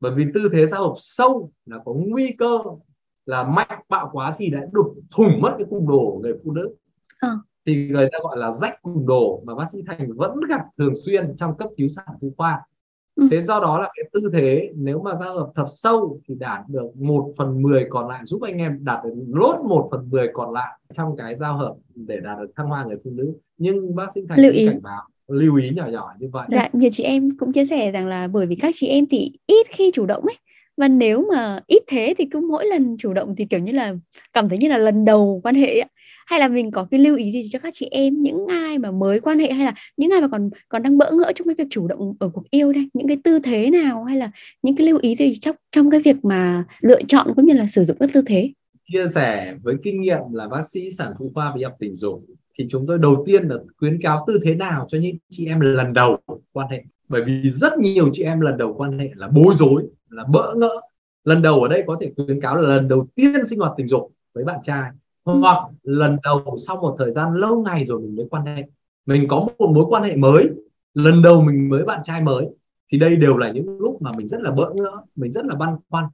Bởi 0.00 0.12
vì 0.16 0.24
tư 0.34 0.48
thế 0.52 0.66
giao 0.66 0.88
hợp 0.88 0.94
sâu 0.98 1.50
là 1.66 1.78
có 1.84 1.92
nguy 1.92 2.34
cơ 2.38 2.58
là 3.26 3.44
mạnh 3.44 3.82
bạo 3.88 4.10
quá 4.12 4.36
thì 4.38 4.50
đã 4.50 4.60
đục 4.72 4.94
thủng 5.10 5.40
mất 5.40 5.54
cái 5.58 5.66
cung 5.70 5.88
đồ 5.88 6.10
của 6.10 6.18
người 6.18 6.34
phụ 6.44 6.52
nữ. 6.52 6.74
À. 7.20 7.30
thì 7.66 7.88
người 7.88 8.08
ta 8.12 8.18
gọi 8.22 8.36
là 8.38 8.50
rách 8.50 8.82
cung 8.82 9.06
đồ 9.06 9.42
mà 9.46 9.54
bác 9.54 9.66
sĩ 9.72 9.78
thành 9.86 10.12
vẫn 10.16 10.40
gặp 10.48 10.60
thường 10.78 10.94
xuyên 11.04 11.36
trong 11.36 11.56
cấp 11.56 11.68
cứu 11.76 11.88
sản 11.88 12.06
phụ 12.20 12.32
khoa. 12.36 12.60
Ừ. 13.16 13.28
thế 13.30 13.40
do 13.40 13.60
đó 13.60 13.80
là 13.80 13.88
cái 13.96 14.10
tư 14.12 14.30
thế 14.32 14.70
nếu 14.74 15.02
mà 15.02 15.10
giao 15.20 15.34
hợp 15.34 15.50
thật 15.54 15.64
sâu 15.68 16.20
thì 16.28 16.34
đạt 16.34 16.60
được 16.68 16.96
một 16.96 17.34
phần 17.38 17.62
mười 17.62 17.86
còn 17.90 18.08
lại 18.08 18.20
giúp 18.24 18.42
anh 18.42 18.58
em 18.58 18.84
đạt 18.84 19.04
được 19.04 19.10
lốt 19.28 19.56
một 19.64 19.88
phần 19.90 20.10
mười 20.10 20.28
còn 20.32 20.52
lại 20.52 20.78
trong 20.96 21.16
cái 21.16 21.36
giao 21.36 21.56
hợp 21.56 21.74
để 21.94 22.20
đạt 22.24 22.38
được 22.38 22.52
thăng 22.56 22.66
hoa 22.66 22.84
người 22.84 22.96
phụ 23.04 23.10
nữ. 23.14 23.32
Nhưng 23.58 23.94
bác 23.94 24.14
sĩ 24.14 24.20
thành 24.28 24.38
lưu 24.40 24.52
ý. 24.52 24.66
cảnh 24.66 24.82
báo 24.82 25.02
lưu 25.28 25.56
ý 25.56 25.70
nhỏ 25.70 25.86
nhỏ 25.86 26.12
như 26.18 26.28
vậy. 26.32 26.46
Dạ 26.50 26.68
nhiều 26.72 26.90
chị 26.92 27.02
em 27.02 27.36
cũng 27.38 27.52
chia 27.52 27.64
sẻ 27.64 27.90
rằng 27.90 28.06
là 28.06 28.28
bởi 28.28 28.46
vì 28.46 28.54
các 28.54 28.74
chị 28.74 28.86
em 28.86 29.04
thì 29.10 29.32
ít 29.46 29.66
khi 29.70 29.90
chủ 29.94 30.06
động 30.06 30.22
ấy. 30.22 30.36
Và 30.76 30.88
nếu 30.88 31.26
mà 31.32 31.58
ít 31.66 31.82
thế 31.88 32.14
thì 32.18 32.24
cứ 32.30 32.40
mỗi 32.40 32.66
lần 32.66 32.96
chủ 32.98 33.12
động 33.12 33.34
thì 33.36 33.44
kiểu 33.44 33.60
như 33.60 33.72
là 33.72 33.94
cảm 34.32 34.48
thấy 34.48 34.58
như 34.58 34.68
là 34.68 34.78
lần 34.78 35.04
đầu 35.04 35.40
quan 35.44 35.54
hệ 35.54 35.80
ấy 35.80 35.88
hay 36.26 36.40
là 36.40 36.48
mình 36.48 36.70
có 36.70 36.86
cái 36.90 37.00
lưu 37.00 37.16
ý 37.16 37.32
gì 37.32 37.42
cho 37.52 37.58
các 37.58 37.74
chị 37.76 37.88
em, 37.90 38.20
những 38.20 38.46
ai 38.46 38.78
mà 38.78 38.90
mới 38.90 39.20
quan 39.20 39.38
hệ 39.38 39.52
hay 39.52 39.66
là 39.66 39.74
những 39.96 40.10
ai 40.10 40.20
mà 40.20 40.28
còn 40.28 40.50
còn 40.68 40.82
đang 40.82 40.98
bỡ 40.98 41.10
ngỡ 41.10 41.32
trong 41.34 41.46
cái 41.46 41.54
việc 41.58 41.68
chủ 41.70 41.88
động 41.88 42.14
ở 42.20 42.28
cuộc 42.28 42.50
yêu 42.50 42.72
đây? 42.72 42.88
Những 42.94 43.08
cái 43.08 43.16
tư 43.24 43.38
thế 43.38 43.70
nào 43.70 44.04
hay 44.04 44.16
là 44.16 44.30
những 44.62 44.76
cái 44.76 44.86
lưu 44.86 44.98
ý 45.02 45.16
gì 45.16 45.34
trong 45.34 45.56
trong 45.72 45.90
cái 45.90 46.00
việc 46.00 46.16
mà 46.24 46.64
lựa 46.80 47.02
chọn 47.02 47.26
cũng 47.36 47.46
như 47.46 47.54
là 47.54 47.66
sử 47.66 47.84
dụng 47.84 47.96
các 48.00 48.10
tư 48.12 48.22
thế? 48.26 48.52
Chia 48.92 49.06
sẻ 49.14 49.54
với 49.62 49.74
kinh 49.82 50.00
nghiệm 50.00 50.20
là 50.32 50.48
bác 50.48 50.70
sĩ 50.70 50.90
sản 50.90 51.12
phụ 51.18 51.30
khoa 51.34 51.54
về 51.56 51.62
học 51.62 51.76
tình 51.78 51.96
dục 51.96 52.24
thì 52.58 52.66
chúng 52.70 52.86
tôi 52.86 52.98
đầu 52.98 53.22
tiên 53.26 53.48
là 53.48 53.56
khuyến 53.76 54.02
cáo 54.02 54.24
tư 54.26 54.40
thế 54.44 54.54
nào 54.54 54.86
cho 54.90 54.98
những 54.98 55.16
chị 55.30 55.46
em 55.46 55.60
lần 55.60 55.92
đầu 55.92 56.18
quan 56.52 56.68
hệ. 56.68 56.84
Bởi 57.08 57.24
vì 57.26 57.50
rất 57.50 57.78
nhiều 57.78 58.10
chị 58.12 58.22
em 58.22 58.40
lần 58.40 58.56
đầu 58.56 58.74
quan 58.74 58.98
hệ 58.98 59.10
là 59.14 59.28
bối 59.28 59.54
rối, 59.58 59.82
là 60.08 60.24
bỡ 60.24 60.54
ngỡ. 60.56 60.80
Lần 61.24 61.42
đầu 61.42 61.62
ở 61.62 61.68
đây 61.68 61.82
có 61.86 61.98
thể 62.00 62.12
khuyến 62.16 62.40
cáo 62.40 62.56
là 62.56 62.68
lần 62.68 62.88
đầu 62.88 63.06
tiên 63.14 63.46
sinh 63.46 63.58
hoạt 63.58 63.72
tình 63.76 63.88
dục 63.88 64.12
với 64.34 64.44
bạn 64.44 64.60
trai 64.64 64.90
hoặc 65.24 65.68
lần 65.82 66.16
đầu 66.22 66.56
sau 66.66 66.76
một 66.76 66.96
thời 66.98 67.12
gian 67.12 67.34
lâu 67.34 67.62
ngày 67.62 67.84
rồi 67.84 68.00
mình 68.00 68.16
mới 68.16 68.26
quan 68.30 68.46
hệ. 68.46 68.64
Mình 69.06 69.28
có 69.28 69.48
một 69.58 69.70
mối 69.70 69.84
quan 69.88 70.02
hệ 70.02 70.16
mới. 70.16 70.50
Lần 70.94 71.22
đầu 71.22 71.42
mình 71.42 71.68
mới 71.68 71.84
bạn 71.84 72.00
trai 72.04 72.22
mới. 72.22 72.46
Thì 72.92 72.98
đây 72.98 73.16
đều 73.16 73.36
là 73.36 73.52
những 73.52 73.78
lúc 73.78 74.02
mà 74.02 74.12
mình 74.16 74.28
rất 74.28 74.40
là 74.40 74.50
bỡ 74.50 74.72
ngỡ 74.74 74.90
mình 75.16 75.30
rất 75.30 75.46
là 75.46 75.54
băn 75.54 75.76
khoăn. 75.88 76.04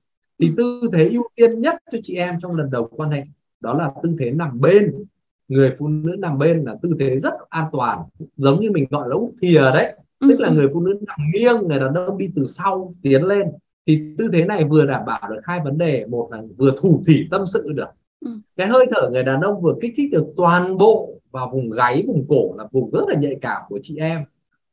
Thì 0.40 0.52
tư 0.56 0.80
thế 0.92 1.08
ưu 1.08 1.22
tiên 1.36 1.60
nhất 1.60 1.76
cho 1.92 1.98
chị 2.02 2.14
em 2.14 2.38
trong 2.42 2.56
lần 2.56 2.70
đầu 2.70 2.88
quan 2.96 3.10
hệ 3.10 3.24
đó 3.60 3.74
là 3.74 3.92
tư 4.02 4.16
thế 4.18 4.30
nằm 4.30 4.60
bên. 4.60 5.04
Người 5.48 5.72
phụ 5.78 5.88
nữ 5.88 6.16
nằm 6.18 6.38
bên 6.38 6.64
là 6.64 6.76
tư 6.82 6.96
thế 7.00 7.18
rất 7.18 7.34
an 7.48 7.64
toàn 7.72 7.98
giống 8.36 8.60
như 8.60 8.70
mình 8.70 8.84
gọi 8.90 9.08
là 9.08 9.14
úp 9.14 9.34
thìa 9.42 9.60
đấy. 9.60 9.94
Ừ. 10.20 10.26
tức 10.30 10.40
là 10.40 10.50
người 10.50 10.68
phụ 10.72 10.80
nữ 10.80 10.98
nằm 11.06 11.18
nghiêng 11.34 11.68
người 11.68 11.78
đàn 11.78 11.94
ông 11.94 12.18
đi 12.18 12.30
từ 12.36 12.44
sau 12.46 12.94
tiến 13.02 13.24
lên. 13.24 13.46
Thì 13.86 14.14
tư 14.18 14.28
thế 14.32 14.44
này 14.44 14.64
vừa 14.64 14.86
đảm 14.86 15.02
bảo 15.06 15.30
được 15.30 15.40
hai 15.44 15.60
vấn 15.64 15.78
đề. 15.78 16.06
Một 16.06 16.28
là 16.32 16.42
vừa 16.56 16.72
thủ 16.80 17.02
thỉ 17.06 17.28
tâm 17.30 17.46
sự 17.46 17.72
được 17.72 17.88
ừ. 18.20 18.30
cái 18.56 18.66
hơi 18.66 18.86
thở 18.90 19.08
người 19.12 19.22
đàn 19.22 19.40
ông 19.40 19.62
vừa 19.62 19.74
kích 19.80 19.92
thích 19.96 20.08
được 20.12 20.26
toàn 20.36 20.76
bộ 20.76 21.20
vào 21.30 21.50
vùng 21.52 21.70
gáy 21.70 22.04
vùng 22.06 22.26
cổ 22.28 22.54
là 22.56 22.64
vùng 22.72 22.90
rất 22.90 23.04
là 23.08 23.14
nhạy 23.14 23.36
cảm 23.40 23.62
của 23.68 23.78
chị 23.82 23.96
em 23.96 24.24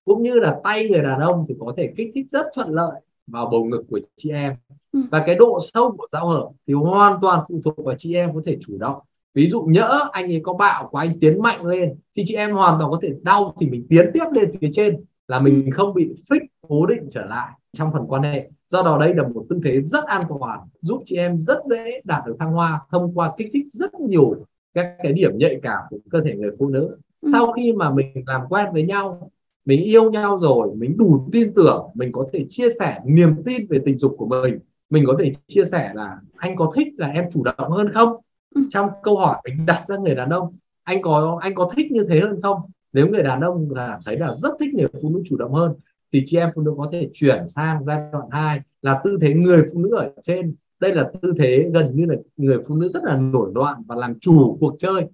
cũng 0.05 0.23
như 0.23 0.33
là 0.33 0.59
tay 0.63 0.89
người 0.89 1.01
đàn 1.01 1.19
ông 1.19 1.45
thì 1.49 1.55
có 1.59 1.73
thể 1.77 1.93
kích 1.97 2.11
thích 2.13 2.25
rất 2.29 2.45
thuận 2.55 2.69
lợi 2.69 3.01
vào 3.27 3.49
bầu 3.51 3.65
ngực 3.65 3.83
của 3.89 3.99
chị 4.15 4.31
em 4.31 4.53
ừ. 4.91 4.99
và 5.11 5.23
cái 5.25 5.35
độ 5.35 5.59
sâu 5.73 5.95
của 5.97 6.07
giao 6.11 6.27
hợp 6.27 6.49
thì 6.67 6.73
hoàn 6.73 7.17
toàn 7.21 7.39
phụ 7.49 7.61
thuộc 7.65 7.85
vào 7.85 7.95
chị 7.97 8.15
em 8.15 8.33
có 8.33 8.41
thể 8.45 8.57
chủ 8.61 8.77
động 8.77 8.99
ví 9.33 9.47
dụ 9.47 9.61
nhỡ 9.61 10.09
anh 10.11 10.25
ấy 10.25 10.41
có 10.43 10.53
bạo 10.53 10.87
của 10.91 10.97
anh 10.97 11.19
tiến 11.19 11.41
mạnh 11.41 11.65
lên 11.65 11.95
thì 12.15 12.23
chị 12.27 12.35
em 12.35 12.51
hoàn 12.51 12.79
toàn 12.79 12.91
có 12.91 12.99
thể 13.01 13.09
đau 13.21 13.55
thì 13.59 13.69
mình 13.69 13.87
tiến 13.89 14.09
tiếp 14.13 14.25
lên 14.31 14.57
phía 14.61 14.69
trên 14.73 15.03
là 15.27 15.39
mình 15.39 15.65
ừ. 15.65 15.71
không 15.73 15.93
bị 15.93 16.09
fix 16.29 16.39
cố 16.61 16.85
định 16.85 17.07
trở 17.11 17.25
lại 17.25 17.51
trong 17.73 17.93
phần 17.93 18.05
quan 18.07 18.23
hệ 18.23 18.49
do 18.69 18.81
đó 18.83 18.97
đây 18.99 19.13
là 19.13 19.27
một 19.27 19.45
tư 19.49 19.59
thế 19.63 19.81
rất 19.81 20.05
an 20.05 20.23
toàn 20.39 20.59
giúp 20.81 21.01
chị 21.05 21.15
em 21.15 21.41
rất 21.41 21.65
dễ 21.65 22.01
đạt 22.03 22.23
được 22.25 22.35
thăng 22.39 22.51
hoa 22.51 22.81
thông 22.91 23.17
qua 23.17 23.33
kích 23.37 23.49
thích 23.53 23.65
rất 23.71 23.93
nhiều 23.93 24.35
các 24.73 24.95
cái 25.03 25.13
điểm 25.13 25.37
nhạy 25.37 25.59
cảm 25.63 25.83
của 25.89 25.97
cơ 26.11 26.21
thể 26.21 26.35
người 26.35 26.51
phụ 26.59 26.69
nữ 26.69 26.97
ừ. 27.21 27.29
sau 27.31 27.51
khi 27.51 27.73
mà 27.73 27.91
mình 27.91 28.23
làm 28.25 28.41
quen 28.49 28.67
với 28.73 28.83
nhau 28.83 29.31
mình 29.65 29.83
yêu 29.83 30.11
nhau 30.11 30.39
rồi 30.41 30.75
mình 30.75 30.97
đủ 30.97 31.29
tin 31.31 31.53
tưởng 31.55 31.87
mình 31.93 32.11
có 32.11 32.27
thể 32.33 32.45
chia 32.49 32.67
sẻ 32.79 32.99
niềm 33.05 33.43
tin 33.45 33.67
về 33.69 33.79
tình 33.85 33.97
dục 33.97 34.15
của 34.17 34.25
mình 34.25 34.59
mình 34.89 35.03
có 35.07 35.15
thể 35.19 35.31
chia 35.47 35.63
sẻ 35.63 35.91
là 35.93 36.19
anh 36.35 36.55
có 36.55 36.71
thích 36.75 36.87
là 36.97 37.07
em 37.07 37.25
chủ 37.31 37.43
động 37.43 37.71
hơn 37.71 37.91
không 37.93 38.15
ừ. 38.55 38.61
trong 38.71 38.89
câu 39.03 39.17
hỏi 39.17 39.41
mình 39.45 39.65
đặt 39.65 39.83
ra 39.87 39.97
người 39.97 40.15
đàn 40.15 40.29
ông 40.29 40.57
anh 40.83 41.01
có 41.01 41.39
anh 41.41 41.55
có 41.55 41.71
thích 41.75 41.91
như 41.91 42.05
thế 42.09 42.19
hơn 42.19 42.41
không 42.41 42.59
nếu 42.93 43.07
người 43.07 43.23
đàn 43.23 43.41
ông 43.41 43.67
là 43.71 43.99
thấy 44.05 44.17
là 44.17 44.35
rất 44.35 44.53
thích 44.59 44.73
người 44.73 44.87
phụ 45.01 45.09
nữ 45.09 45.23
chủ 45.29 45.37
động 45.37 45.53
hơn 45.53 45.73
thì 46.15 46.23
chị 46.25 46.37
em 46.37 46.49
phụ 46.55 46.61
nữ 46.61 46.73
có 46.77 46.89
thể 46.91 47.09
chuyển 47.13 47.47
sang 47.47 47.83
giai 47.83 48.01
đoạn 48.11 48.25
2 48.31 48.61
là 48.81 49.01
tư 49.03 49.17
thế 49.21 49.33
người 49.33 49.63
phụ 49.73 49.79
nữ 49.79 49.95
ở 49.95 50.11
trên. 50.23 50.55
Đây 50.79 50.95
là 50.95 51.11
tư 51.21 51.33
thế 51.37 51.69
gần 51.73 51.95
như 51.95 52.05
là 52.05 52.15
người 52.37 52.57
phụ 52.67 52.75
nữ 52.75 52.89
rất 52.89 53.03
là 53.03 53.17
nổi 53.17 53.51
loạn 53.55 53.83
và 53.87 53.95
làm 53.95 54.19
chủ 54.19 54.57
cuộc 54.59 54.75
chơi. 54.79 55.05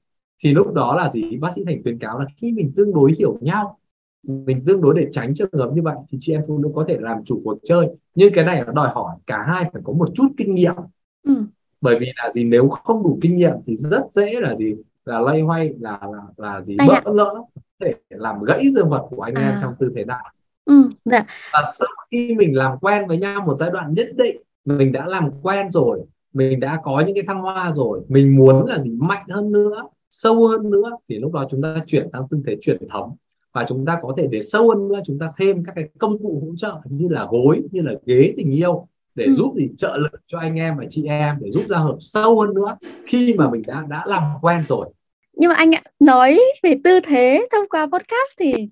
Thì 0.43 0.53
lúc 0.53 0.73
đó 0.73 0.95
là 0.95 1.09
gì? 1.09 1.37
Bác 1.37 1.49
sĩ 1.55 1.63
thành 1.65 1.83
khuyến 1.83 1.99
cáo 1.99 2.19
là 2.19 2.25
khi 2.37 2.51
mình 2.51 2.71
tương 2.75 2.93
đối 2.93 3.11
hiểu 3.19 3.37
nhau 3.41 3.77
mình 4.23 4.63
tương 4.65 4.81
đối 4.81 4.99
để 4.99 5.07
tránh 5.11 5.33
trường 5.35 5.49
hợp 5.53 5.71
như 5.73 5.81
vậy 5.81 5.95
thì 6.09 6.17
chị 6.21 6.33
em 6.33 6.41
phụ 6.47 6.57
nữ 6.57 6.69
có 6.75 6.85
thể 6.87 6.97
làm 6.99 7.23
chủ 7.25 7.41
cuộc 7.43 7.57
chơi. 7.63 7.87
Nhưng 8.15 8.33
cái 8.33 8.45
này 8.45 8.63
là 8.65 8.71
đòi 8.75 8.89
hỏi 8.89 9.15
cả 9.27 9.45
hai 9.47 9.69
phải 9.73 9.81
có 9.85 9.93
một 9.93 10.09
chút 10.15 10.27
kinh 10.37 10.55
nghiệm. 10.55 10.75
Ừ. 11.23 11.43
bởi 11.81 11.99
vì 11.99 12.05
là 12.15 12.31
gì? 12.33 12.43
Nếu 12.43 12.69
không 12.69 13.03
đủ 13.03 13.19
kinh 13.21 13.37
nghiệm 13.37 13.55
thì 13.65 13.75
rất 13.75 14.03
dễ 14.11 14.33
là 14.39 14.55
gì? 14.55 14.75
Là 15.05 15.19
lay 15.19 15.41
hoay 15.41 15.73
là 15.79 15.99
là, 16.01 16.21
là 16.37 16.61
gì? 16.61 16.75
Bỡ 16.87 17.11
ngỡ 17.11 17.33
thể 17.79 17.93
làm 18.09 18.43
gãy 18.43 18.65
dương 18.75 18.89
vật 18.89 19.07
của 19.09 19.21
anh 19.21 19.35
à. 19.35 19.49
em 19.49 19.59
trong 19.61 19.73
tư 19.79 19.91
thế 19.95 20.05
nào 20.05 20.23
ừ, 20.65 20.89
dạ. 21.05 21.25
và 21.53 21.63
sau 21.79 21.89
khi 22.11 22.35
mình 22.35 22.55
làm 22.55 22.77
quen 22.81 23.07
với 23.07 23.17
nhau 23.17 23.41
một 23.45 23.55
giai 23.55 23.69
đoạn 23.73 23.93
nhất 23.93 24.07
định 24.15 24.41
mình 24.65 24.91
đã 24.91 25.05
làm 25.05 25.29
quen 25.41 25.69
rồi 25.69 25.99
mình 26.33 26.59
đã 26.59 26.79
có 26.83 27.03
những 27.05 27.15
cái 27.15 27.23
thăng 27.27 27.41
hoa 27.41 27.71
rồi 27.75 28.01
mình 28.07 28.35
muốn 28.37 28.65
là 28.65 28.79
gì 28.83 28.89
mạnh 28.89 29.25
hơn 29.29 29.51
nữa 29.51 29.87
sâu 30.09 30.47
hơn 30.47 30.69
nữa 30.69 30.91
thì 31.09 31.19
lúc 31.19 31.33
đó 31.33 31.47
chúng 31.51 31.61
ta 31.61 31.75
chuyển 31.87 32.07
sang 32.13 32.27
tư 32.31 32.41
thế 32.47 32.57
truyền 32.61 32.87
thống 32.89 33.15
và 33.53 33.65
chúng 33.69 33.85
ta 33.85 33.99
có 34.01 34.13
thể 34.17 34.27
để 34.31 34.41
sâu 34.41 34.69
hơn 34.69 34.87
nữa 34.87 34.99
chúng 35.05 35.19
ta 35.19 35.31
thêm 35.37 35.63
các 35.65 35.71
cái 35.75 35.89
công 35.99 36.19
cụ 36.19 36.43
hỗ 36.45 36.55
trợ 36.57 36.75
như 36.85 37.07
là 37.09 37.27
gối 37.31 37.61
như 37.71 37.81
là 37.81 37.93
ghế 38.05 38.33
tình 38.37 38.51
yêu 38.51 38.87
để 39.15 39.25
ừ. 39.25 39.31
giúp 39.33 39.53
gì 39.57 39.69
trợ 39.77 39.97
lực 39.97 40.21
cho 40.27 40.39
anh 40.39 40.55
em 40.55 40.77
và 40.77 40.85
chị 40.89 41.05
em 41.05 41.35
để 41.41 41.51
giúp 41.51 41.63
giao 41.69 41.83
hợp 41.83 41.97
sâu 41.99 42.39
hơn 42.39 42.53
nữa 42.53 42.77
khi 43.05 43.35
mà 43.37 43.49
mình 43.49 43.61
đã 43.67 43.83
đã 43.89 44.03
làm 44.05 44.23
quen 44.41 44.63
rồi 44.67 44.89
nhưng 45.33 45.49
mà 45.49 45.55
anh 45.55 45.75
ạ 45.75 45.81
nói 45.99 46.39
về 46.63 46.75
tư 46.83 46.99
thế 46.99 47.47
thông 47.51 47.69
qua 47.69 47.85
podcast 47.85 48.37
thì 48.39 48.69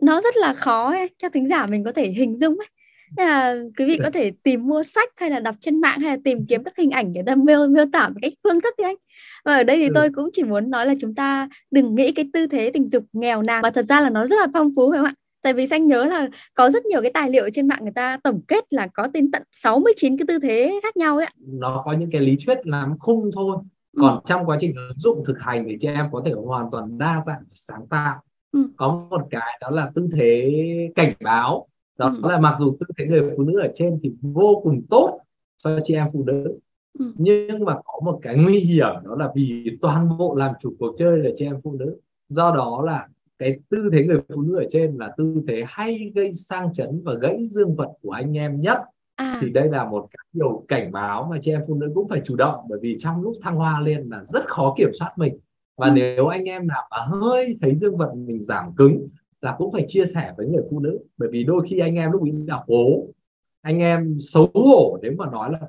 nó 0.00 0.20
rất 0.20 0.36
là 0.36 0.52
khó 0.52 0.90
ấy, 0.90 1.10
cho 1.18 1.28
thính 1.28 1.46
giả 1.46 1.66
mình 1.66 1.84
có 1.84 1.92
thể 1.92 2.08
hình 2.08 2.36
dung 2.36 2.58
ấy. 2.58 2.68
Nên 3.16 3.28
là 3.28 3.56
quý 3.78 3.84
vị 3.84 3.98
có 4.02 4.10
thể 4.10 4.32
tìm 4.42 4.66
mua 4.66 4.82
sách 4.82 5.08
hay 5.16 5.30
là 5.30 5.40
đọc 5.40 5.54
trên 5.60 5.80
mạng 5.80 6.00
hay 6.00 6.10
là 6.10 6.16
tìm 6.24 6.46
kiếm 6.46 6.64
các 6.64 6.76
hình 6.76 6.90
ảnh 6.90 7.12
để 7.12 7.22
ta 7.26 7.34
miêu 7.34 7.68
miêu 7.68 7.84
tả 7.92 8.08
một 8.08 8.18
cách 8.22 8.32
phương 8.44 8.60
thức 8.60 8.74
đi 8.78 8.84
anh. 8.84 8.96
Và 9.44 9.56
ở 9.56 9.64
đây 9.64 9.76
thì 9.76 9.86
ừ. 9.88 9.92
tôi 9.94 10.10
cũng 10.14 10.28
chỉ 10.32 10.42
muốn 10.42 10.70
nói 10.70 10.86
là 10.86 10.94
chúng 11.00 11.14
ta 11.14 11.48
đừng 11.70 11.94
nghĩ 11.94 12.12
cái 12.12 12.28
tư 12.32 12.46
thế 12.46 12.70
tình 12.74 12.88
dục 12.88 13.04
nghèo 13.12 13.42
nàn 13.42 13.62
và 13.62 13.70
thật 13.70 13.82
ra 13.82 14.00
là 14.00 14.10
nó 14.10 14.26
rất 14.26 14.36
là 14.36 14.46
phong 14.52 14.70
phú 14.76 14.90
phải 14.90 14.98
không 14.98 15.06
ạ? 15.06 15.14
Tại 15.42 15.52
vì 15.52 15.66
anh 15.70 15.86
nhớ 15.86 16.04
là 16.04 16.28
có 16.54 16.70
rất 16.70 16.86
nhiều 16.86 17.02
cái 17.02 17.10
tài 17.14 17.30
liệu 17.30 17.50
trên 17.52 17.68
mạng 17.68 17.78
người 17.82 17.92
ta 17.94 18.18
tổng 18.24 18.40
kết 18.48 18.64
là 18.70 18.86
có 18.86 19.08
đến 19.12 19.30
tận 19.30 19.42
69 19.52 20.16
cái 20.18 20.24
tư 20.28 20.38
thế 20.38 20.80
khác 20.82 20.96
nhau 20.96 21.16
ấy 21.16 21.26
ạ. 21.26 21.32
Nó 21.46 21.82
có 21.84 21.92
những 21.92 22.10
cái 22.10 22.20
lý 22.20 22.36
thuyết 22.46 22.58
làm 22.64 22.98
khung 22.98 23.30
thôi. 23.34 23.56
Ừ. 23.96 24.00
còn 24.00 24.20
trong 24.26 24.46
quá 24.46 24.56
trình 24.60 24.74
ứng 24.76 24.98
dụng 24.98 25.24
thực 25.26 25.36
hành 25.40 25.64
thì 25.68 25.76
chị 25.80 25.88
em 25.88 26.06
có 26.12 26.22
thể 26.24 26.32
hoàn 26.46 26.70
toàn 26.72 26.98
đa 26.98 27.22
dạng 27.26 27.42
sáng 27.52 27.86
tạo 27.90 28.20
ừ. 28.52 28.68
có 28.76 29.06
một 29.10 29.26
cái 29.30 29.58
đó 29.60 29.70
là 29.70 29.90
tư 29.94 30.08
thế 30.12 30.52
cảnh 30.94 31.12
báo 31.20 31.66
đó 31.98 32.14
ừ. 32.22 32.28
là 32.28 32.40
mặc 32.40 32.54
dù 32.58 32.76
tư 32.80 32.86
thế 32.98 33.06
người 33.06 33.30
phụ 33.36 33.42
nữ 33.42 33.60
ở 33.60 33.68
trên 33.74 33.98
thì 34.02 34.12
vô 34.22 34.60
cùng 34.62 34.82
tốt 34.90 35.20
cho 35.64 35.80
chị 35.84 35.94
em 35.94 36.06
phụ 36.12 36.24
nữ 36.24 36.58
ừ. 36.98 37.12
nhưng 37.16 37.64
mà 37.64 37.74
có 37.84 38.00
một 38.04 38.18
cái 38.22 38.36
nguy 38.36 38.58
hiểm 38.60 38.94
đó 39.04 39.16
là 39.18 39.32
vì 39.34 39.78
toàn 39.82 40.18
bộ 40.18 40.34
làm 40.34 40.54
chủ 40.60 40.74
cuộc 40.78 40.94
chơi 40.98 41.18
là 41.18 41.30
chị 41.36 41.44
em 41.44 41.60
phụ 41.64 41.72
nữ 41.72 41.96
do 42.28 42.54
đó 42.56 42.82
là 42.86 43.08
cái 43.38 43.58
tư 43.68 43.90
thế 43.92 44.04
người 44.04 44.20
phụ 44.28 44.42
nữ 44.42 44.58
ở 44.58 44.64
trên 44.70 44.96
là 44.96 45.12
tư 45.16 45.42
thế 45.48 45.64
hay 45.66 46.12
gây 46.14 46.34
sang 46.34 46.72
chấn 46.72 47.02
và 47.04 47.14
gãy 47.14 47.46
dương 47.46 47.76
vật 47.76 47.88
của 48.02 48.10
anh 48.10 48.36
em 48.36 48.60
nhất 48.60 48.78
à. 49.16 49.38
thì 49.40 49.50
đây 49.50 49.68
là 49.68 49.84
một 49.84 50.08
cái 50.10 50.24
điều 50.32 50.64
cảnh 50.68 50.92
báo 50.92 51.28
mà 51.30 51.38
chị 51.42 51.50
em 51.50 51.60
phụ 51.68 51.74
nữ 51.74 51.92
cũng 51.94 52.08
phải 52.08 52.20
chủ 52.24 52.36
động 52.36 52.60
bởi 52.68 52.78
vì 52.82 52.96
trong 53.00 53.22
lúc 53.22 53.36
thăng 53.42 53.56
hoa 53.56 53.80
lên 53.80 54.08
là 54.10 54.24
rất 54.24 54.46
khó 54.46 54.74
kiểm 54.78 54.90
soát 54.98 55.12
mình 55.16 55.38
và 55.78 55.86
ừ. 55.86 55.92
nếu 55.94 56.26
anh 56.26 56.44
em 56.44 56.66
nào 56.66 56.82
mà 56.90 56.96
hơi 56.96 57.58
thấy 57.60 57.76
dương 57.76 57.96
vật 57.96 58.12
mình 58.16 58.42
giảm 58.42 58.74
cứng 58.76 59.08
là 59.40 59.54
cũng 59.58 59.72
phải 59.72 59.84
chia 59.88 60.04
sẻ 60.06 60.32
với 60.36 60.46
người 60.46 60.62
phụ 60.70 60.80
nữ. 60.80 60.98
Bởi 61.18 61.28
vì 61.32 61.44
đôi 61.44 61.66
khi 61.68 61.78
anh 61.78 61.94
em 61.94 62.12
lúc 62.12 62.22
ấy 62.22 62.32
là 62.46 62.64
hố 62.68 63.06
anh 63.62 63.78
em 63.78 64.18
xấu 64.20 64.50
hổ 64.54 64.98
nếu 65.02 65.12
mà 65.18 65.26
nói 65.30 65.52
là 65.52 65.60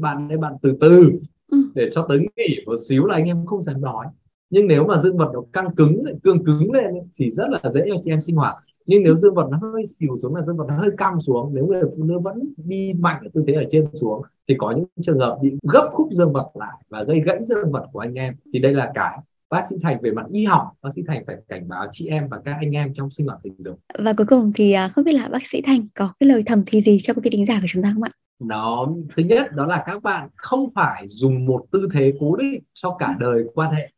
bạn 0.00 0.28
đây 0.28 0.38
bạn 0.38 0.52
từ 0.62 0.76
từ 0.80 1.12
ừ. 1.50 1.58
để 1.74 1.88
cho 1.92 2.06
tới 2.08 2.18
nghỉ 2.18 2.56
một 2.66 2.76
xíu 2.88 3.06
là 3.06 3.14
anh 3.14 3.24
em 3.24 3.46
không 3.46 3.62
dám 3.62 3.80
nói. 3.80 4.06
Nhưng 4.50 4.66
nếu 4.66 4.86
mà 4.86 4.96
dương 4.96 5.16
vật 5.16 5.30
nó 5.34 5.42
căng 5.52 5.74
cứng 5.74 6.04
cương 6.22 6.44
cứng 6.44 6.72
lên 6.72 6.94
thì 7.16 7.30
rất 7.30 7.46
là 7.50 7.72
dễ 7.72 7.84
cho 7.88 7.96
chị 8.04 8.10
em 8.10 8.20
sinh 8.20 8.36
hoạt. 8.36 8.56
Nhưng 8.86 9.02
nếu 9.02 9.16
dương 9.16 9.34
vật 9.34 9.48
nó 9.50 9.58
hơi 9.62 9.86
xìu 9.86 10.18
xuống 10.22 10.34
là 10.34 10.42
dương 10.42 10.56
vật 10.56 10.64
nó 10.68 10.76
hơi 10.76 10.90
căng 10.96 11.20
xuống 11.20 11.54
nếu 11.54 11.66
người 11.66 11.82
phụ 11.96 12.04
nữ 12.04 12.18
vẫn 12.18 12.52
đi 12.56 12.92
mạnh 12.98 13.22
ở 13.24 13.28
tư 13.34 13.44
thế 13.46 13.54
ở 13.54 13.64
trên 13.70 13.86
xuống 13.94 14.22
thì 14.48 14.54
có 14.58 14.70
những 14.70 14.84
trường 15.02 15.18
hợp 15.18 15.38
bị 15.42 15.52
gấp 15.72 15.90
khúc 15.92 16.08
dương 16.12 16.32
vật 16.32 16.50
lại 16.54 16.82
và 16.88 17.02
gây 17.02 17.20
gãy 17.20 17.38
dương 17.42 17.72
vật 17.72 17.86
của 17.92 17.98
anh 17.98 18.14
em. 18.14 18.34
Thì 18.52 18.58
đây 18.58 18.74
là 18.74 18.92
cái 18.94 19.18
bác 19.52 19.66
sĩ 19.70 19.76
thành 19.82 19.98
về 20.02 20.10
mặt 20.10 20.26
y 20.32 20.44
học 20.44 20.72
bác 20.82 20.90
sĩ 20.94 21.02
thành 21.06 21.24
phải 21.26 21.36
cảnh 21.48 21.68
báo 21.68 21.86
chị 21.92 22.06
em 22.06 22.28
và 22.28 22.40
các 22.44 22.56
anh 22.60 22.70
em 22.70 22.94
trong 22.94 23.10
sinh 23.10 23.26
hoạt 23.26 23.38
tình 23.42 23.54
dục. 23.58 23.80
Và 23.98 24.12
cuối 24.12 24.26
cùng 24.26 24.52
thì 24.54 24.72
à, 24.72 24.88
không 24.88 25.04
biết 25.04 25.12
là 25.12 25.28
bác 25.28 25.46
sĩ 25.46 25.62
thành 25.66 25.86
có 25.94 26.12
cái 26.20 26.28
lời 26.28 26.42
thầm 26.46 26.62
thì 26.66 26.80
gì 26.80 26.98
cho 27.02 27.14
quý 27.14 27.20
vị 27.24 27.30
thính 27.32 27.46
giả 27.46 27.58
của 27.60 27.66
chúng 27.68 27.82
ta 27.82 27.90
không 27.94 28.02
ạ? 28.02 28.10
Nó 28.38 28.88
thứ 29.16 29.22
nhất 29.22 29.52
đó 29.52 29.66
là 29.66 29.82
các 29.86 30.02
bạn 30.02 30.28
không 30.36 30.70
phải 30.74 31.04
dùng 31.08 31.46
một 31.46 31.64
tư 31.72 31.88
thế 31.94 32.12
cố 32.20 32.36
định 32.36 32.62
cho 32.74 32.96
cả 32.98 33.16
đời 33.18 33.44
quan 33.54 33.72
hệ. 33.72 33.90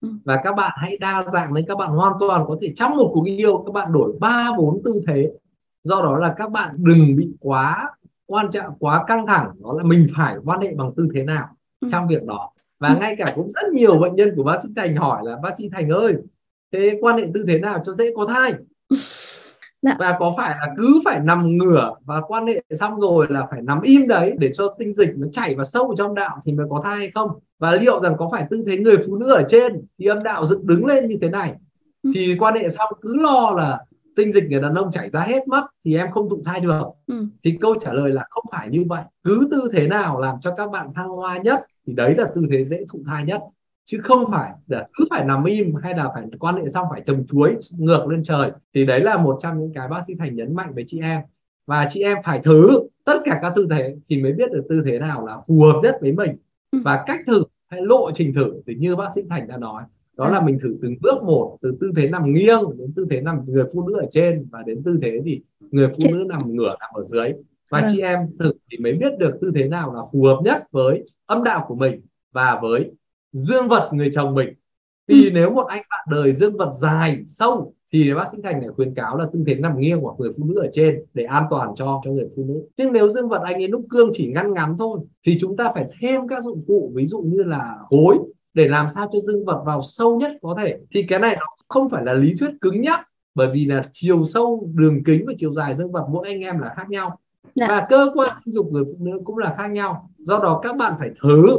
Ừ. 0.00 0.08
và 0.24 0.40
các 0.44 0.56
bạn 0.56 0.72
hãy 0.76 0.98
đa 0.98 1.24
dạng 1.32 1.52
lên 1.52 1.64
các 1.68 1.78
bạn 1.78 1.90
hoàn 1.90 2.12
toàn 2.20 2.44
có 2.48 2.58
thể 2.62 2.72
trong 2.76 2.96
một 2.96 3.10
cuộc 3.14 3.24
yêu 3.26 3.62
các 3.66 3.72
bạn 3.72 3.92
đổi 3.92 4.12
ba 4.20 4.50
bốn 4.58 4.82
tư 4.84 5.02
thế. 5.06 5.30
Do 5.84 6.02
đó 6.02 6.18
là 6.18 6.34
các 6.38 6.50
bạn 6.50 6.74
đừng 6.78 7.16
bị 7.16 7.28
quá 7.40 7.90
quan 8.26 8.50
trọng 8.50 8.74
quá 8.78 9.04
căng 9.06 9.26
thẳng 9.26 9.50
đó 9.62 9.74
là 9.78 9.84
mình 9.84 10.06
phải 10.16 10.36
quan 10.44 10.60
hệ 10.60 10.74
bằng 10.74 10.92
tư 10.96 11.08
thế 11.14 11.22
nào 11.22 11.48
ừ. 11.80 11.88
trong 11.92 12.08
việc 12.08 12.24
đó 12.26 12.51
và 12.82 12.96
ngay 13.00 13.16
cả 13.18 13.32
cũng 13.34 13.50
rất 13.50 13.72
nhiều 13.72 13.98
bệnh 13.98 14.16
nhân 14.16 14.32
của 14.36 14.42
bác 14.42 14.58
sĩ 14.62 14.68
Thành 14.76 14.96
hỏi 14.96 15.22
là 15.24 15.36
bác 15.42 15.56
sĩ 15.58 15.68
Thành 15.72 15.88
ơi 15.88 16.14
thế 16.72 16.98
quan 17.00 17.18
hệ 17.18 17.26
tư 17.34 17.44
thế 17.48 17.58
nào 17.58 17.82
cho 17.84 17.92
dễ 17.92 18.12
có 18.16 18.26
thai 18.26 18.54
Dạ. 19.82 19.96
và 19.98 20.16
có 20.18 20.34
phải 20.36 20.56
là 20.60 20.74
cứ 20.76 21.00
phải 21.04 21.20
nằm 21.20 21.56
ngửa 21.56 21.94
và 22.04 22.20
quan 22.20 22.46
hệ 22.46 22.62
xong 22.70 23.00
rồi 23.00 23.26
là 23.30 23.46
phải 23.50 23.62
nằm 23.62 23.80
im 23.82 24.08
đấy 24.08 24.32
để 24.38 24.50
cho 24.54 24.74
tinh 24.78 24.94
dịch 24.94 25.12
nó 25.16 25.26
chảy 25.32 25.54
vào 25.54 25.64
sâu 25.64 25.94
trong 25.98 26.14
đạo 26.14 26.40
thì 26.44 26.52
mới 26.52 26.66
có 26.70 26.80
thai 26.84 26.96
hay 26.96 27.10
không 27.14 27.30
và 27.58 27.72
liệu 27.72 28.00
rằng 28.02 28.14
có 28.18 28.28
phải 28.32 28.46
tư 28.50 28.64
thế 28.66 28.78
người 28.78 28.96
phụ 29.06 29.16
nữ 29.16 29.32
ở 29.32 29.42
trên 29.48 29.86
thì 29.98 30.06
âm 30.06 30.22
đạo 30.22 30.44
dựng 30.44 30.66
đứng 30.66 30.86
lên 30.86 31.08
như 31.08 31.18
thế 31.22 31.28
này 31.28 31.54
ừ. 32.02 32.10
thì 32.14 32.36
quan 32.38 32.54
hệ 32.54 32.68
xong 32.68 32.92
cứ 33.00 33.16
lo 33.20 33.50
là 33.56 33.78
tinh 34.16 34.32
dịch 34.32 34.44
người 34.50 34.60
đàn 34.60 34.74
ông 34.74 34.90
chảy 34.92 35.10
ra 35.10 35.20
hết 35.20 35.48
mất 35.48 35.66
thì 35.84 35.96
em 35.96 36.10
không 36.10 36.28
thụ 36.30 36.42
thai 36.44 36.60
được 36.60 36.82
ừ. 37.06 37.26
thì 37.44 37.58
câu 37.60 37.74
trả 37.80 37.92
lời 37.92 38.10
là 38.10 38.26
không 38.30 38.44
phải 38.52 38.68
như 38.70 38.84
vậy 38.88 39.02
cứ 39.24 39.48
tư 39.50 39.70
thế 39.72 39.86
nào 39.86 40.20
làm 40.20 40.36
cho 40.40 40.54
các 40.56 40.70
bạn 40.70 40.88
thăng 40.94 41.08
hoa 41.08 41.38
nhất 41.38 41.66
thì 41.86 41.92
đấy 41.92 42.14
là 42.14 42.24
tư 42.34 42.46
thế 42.50 42.64
dễ 42.64 42.84
thụ 42.88 43.02
thai 43.06 43.24
nhất. 43.24 43.42
Chứ 43.84 44.00
không 44.02 44.30
phải 44.30 44.52
là 44.66 44.86
cứ 44.94 45.04
phải 45.10 45.24
nằm 45.24 45.44
im 45.44 45.74
hay 45.74 45.94
là 45.94 46.10
phải 46.14 46.24
quan 46.40 46.56
hệ 46.56 46.68
xong 46.68 46.86
phải 46.90 47.02
trồng 47.06 47.26
chuối 47.26 47.56
ngược 47.78 48.06
lên 48.08 48.24
trời. 48.24 48.50
Thì 48.74 48.86
đấy 48.86 49.00
là 49.00 49.18
một 49.18 49.38
trong 49.42 49.60
những 49.60 49.72
cái 49.74 49.88
bác 49.88 50.02
sĩ 50.06 50.14
thành 50.18 50.36
nhấn 50.36 50.54
mạnh 50.54 50.72
với 50.74 50.84
chị 50.86 51.00
em. 51.00 51.20
Và 51.66 51.88
chị 51.90 52.02
em 52.02 52.18
phải 52.24 52.40
thử 52.44 52.88
tất 53.04 53.18
cả 53.24 53.38
các 53.42 53.52
tư 53.56 53.66
thế 53.70 53.96
thì 54.08 54.22
mới 54.22 54.32
biết 54.32 54.52
được 54.52 54.66
tư 54.68 54.82
thế 54.86 54.98
nào 54.98 55.26
là 55.26 55.38
phù 55.48 55.62
hợp 55.62 55.80
nhất 55.82 55.98
với 56.00 56.12
mình. 56.12 56.36
Ừ. 56.72 56.78
và 56.84 57.04
cách 57.06 57.20
thử 57.26 57.42
hay 57.68 57.80
lộ 57.82 58.10
trình 58.14 58.34
thử 58.34 58.62
thì 58.66 58.74
như 58.74 58.96
bác 58.96 59.08
sĩ 59.14 59.20
thành 59.30 59.48
đã 59.48 59.56
nói 59.56 59.82
đó 60.16 60.28
là 60.28 60.40
mình 60.40 60.58
thử 60.62 60.76
từng 60.82 60.94
bước 61.00 61.22
một 61.22 61.58
từ 61.62 61.76
tư 61.80 61.92
thế 61.96 62.08
nằm 62.08 62.32
nghiêng 62.32 62.78
đến 62.78 62.92
tư 62.96 63.06
thế 63.10 63.20
nằm 63.20 63.38
người 63.46 63.64
phụ 63.72 63.88
nữ 63.88 63.94
ở 64.00 64.06
trên 64.10 64.46
và 64.50 64.62
đến 64.66 64.82
tư 64.84 64.98
thế 65.02 65.20
thì 65.24 65.42
người 65.70 65.88
phụ 65.88 66.02
nữ 66.12 66.24
nằm 66.28 66.56
ngửa 66.56 66.74
nằm 66.80 66.90
ở 66.94 67.02
dưới 67.02 67.32
và 67.72 67.80
ừ. 67.80 67.88
chị 67.92 68.00
em 68.00 68.18
thử 68.38 68.52
thì 68.70 68.78
mới 68.78 68.92
biết 68.92 69.18
được 69.18 69.38
tư 69.40 69.52
thế 69.54 69.68
nào 69.68 69.94
là 69.94 70.00
phù 70.12 70.24
hợp 70.24 70.40
nhất 70.44 70.64
với 70.70 71.04
âm 71.26 71.44
đạo 71.44 71.64
của 71.68 71.74
mình 71.74 72.00
và 72.32 72.58
với 72.62 72.90
dương 73.32 73.68
vật 73.68 73.90
người 73.92 74.10
chồng 74.14 74.34
mình 74.34 74.48
vì 75.06 75.24
ừ. 75.24 75.30
nếu 75.34 75.50
một 75.50 75.66
anh 75.66 75.82
bạn 75.90 76.06
đời 76.10 76.32
dương 76.32 76.56
vật 76.56 76.72
dài 76.74 77.22
sâu 77.26 77.74
thì 77.92 78.14
bác 78.14 78.24
sĩ 78.32 78.38
thành 78.44 78.60
lại 78.60 78.68
khuyến 78.76 78.94
cáo 78.94 79.16
là 79.16 79.26
tư 79.32 79.44
thế 79.46 79.54
nằm 79.54 79.80
nghiêng 79.80 80.00
của 80.00 80.14
người 80.18 80.32
phụ 80.38 80.44
nữ 80.44 80.60
ở 80.60 80.70
trên 80.72 81.04
để 81.14 81.24
an 81.24 81.44
toàn 81.50 81.70
cho 81.76 82.00
cho 82.04 82.10
người 82.10 82.28
phụ 82.36 82.44
nữ 82.44 82.62
nhưng 82.76 82.92
nếu 82.92 83.08
dương 83.08 83.28
vật 83.28 83.42
anh 83.44 83.54
ấy 83.54 83.68
lúc 83.68 83.84
cương 83.90 84.10
chỉ 84.14 84.26
ngăn 84.26 84.52
ngắn 84.52 84.76
thôi 84.78 84.98
thì 85.26 85.38
chúng 85.40 85.56
ta 85.56 85.70
phải 85.74 85.86
thêm 86.00 86.28
các 86.28 86.44
dụng 86.44 86.64
cụ 86.66 86.92
ví 86.94 87.06
dụ 87.06 87.20
như 87.20 87.42
là 87.42 87.76
gối 87.90 88.18
để 88.54 88.68
làm 88.68 88.86
sao 88.94 89.08
cho 89.12 89.18
dương 89.18 89.44
vật 89.44 89.62
vào 89.66 89.82
sâu 89.82 90.18
nhất 90.18 90.30
có 90.42 90.56
thể 90.58 90.78
thì 90.94 91.02
cái 91.02 91.18
này 91.18 91.36
nó 91.40 91.46
không 91.68 91.88
phải 91.88 92.04
là 92.04 92.12
lý 92.12 92.34
thuyết 92.40 92.50
cứng 92.60 92.80
nhắc 92.80 93.08
bởi 93.34 93.48
vì 93.52 93.64
là 93.64 93.82
chiều 93.92 94.24
sâu 94.24 94.68
đường 94.74 95.04
kính 95.04 95.24
và 95.26 95.32
chiều 95.38 95.52
dài 95.52 95.76
dương 95.76 95.92
vật 95.92 96.06
mỗi 96.10 96.28
anh 96.28 96.40
em 96.40 96.58
là 96.58 96.74
khác 96.76 96.90
nhau 96.90 97.18
dạ. 97.54 97.66
và 97.68 97.86
cơ 97.90 98.10
quan 98.14 98.36
sinh 98.44 98.54
dục 98.54 98.72
người 98.72 98.84
phụ 98.84 98.96
nữ 98.98 99.20
cũng 99.24 99.38
là 99.38 99.54
khác 99.58 99.68
nhau. 99.68 100.10
Do 100.18 100.38
đó 100.38 100.60
các 100.62 100.76
bạn 100.76 100.92
phải 100.98 101.10
thử 101.22 101.58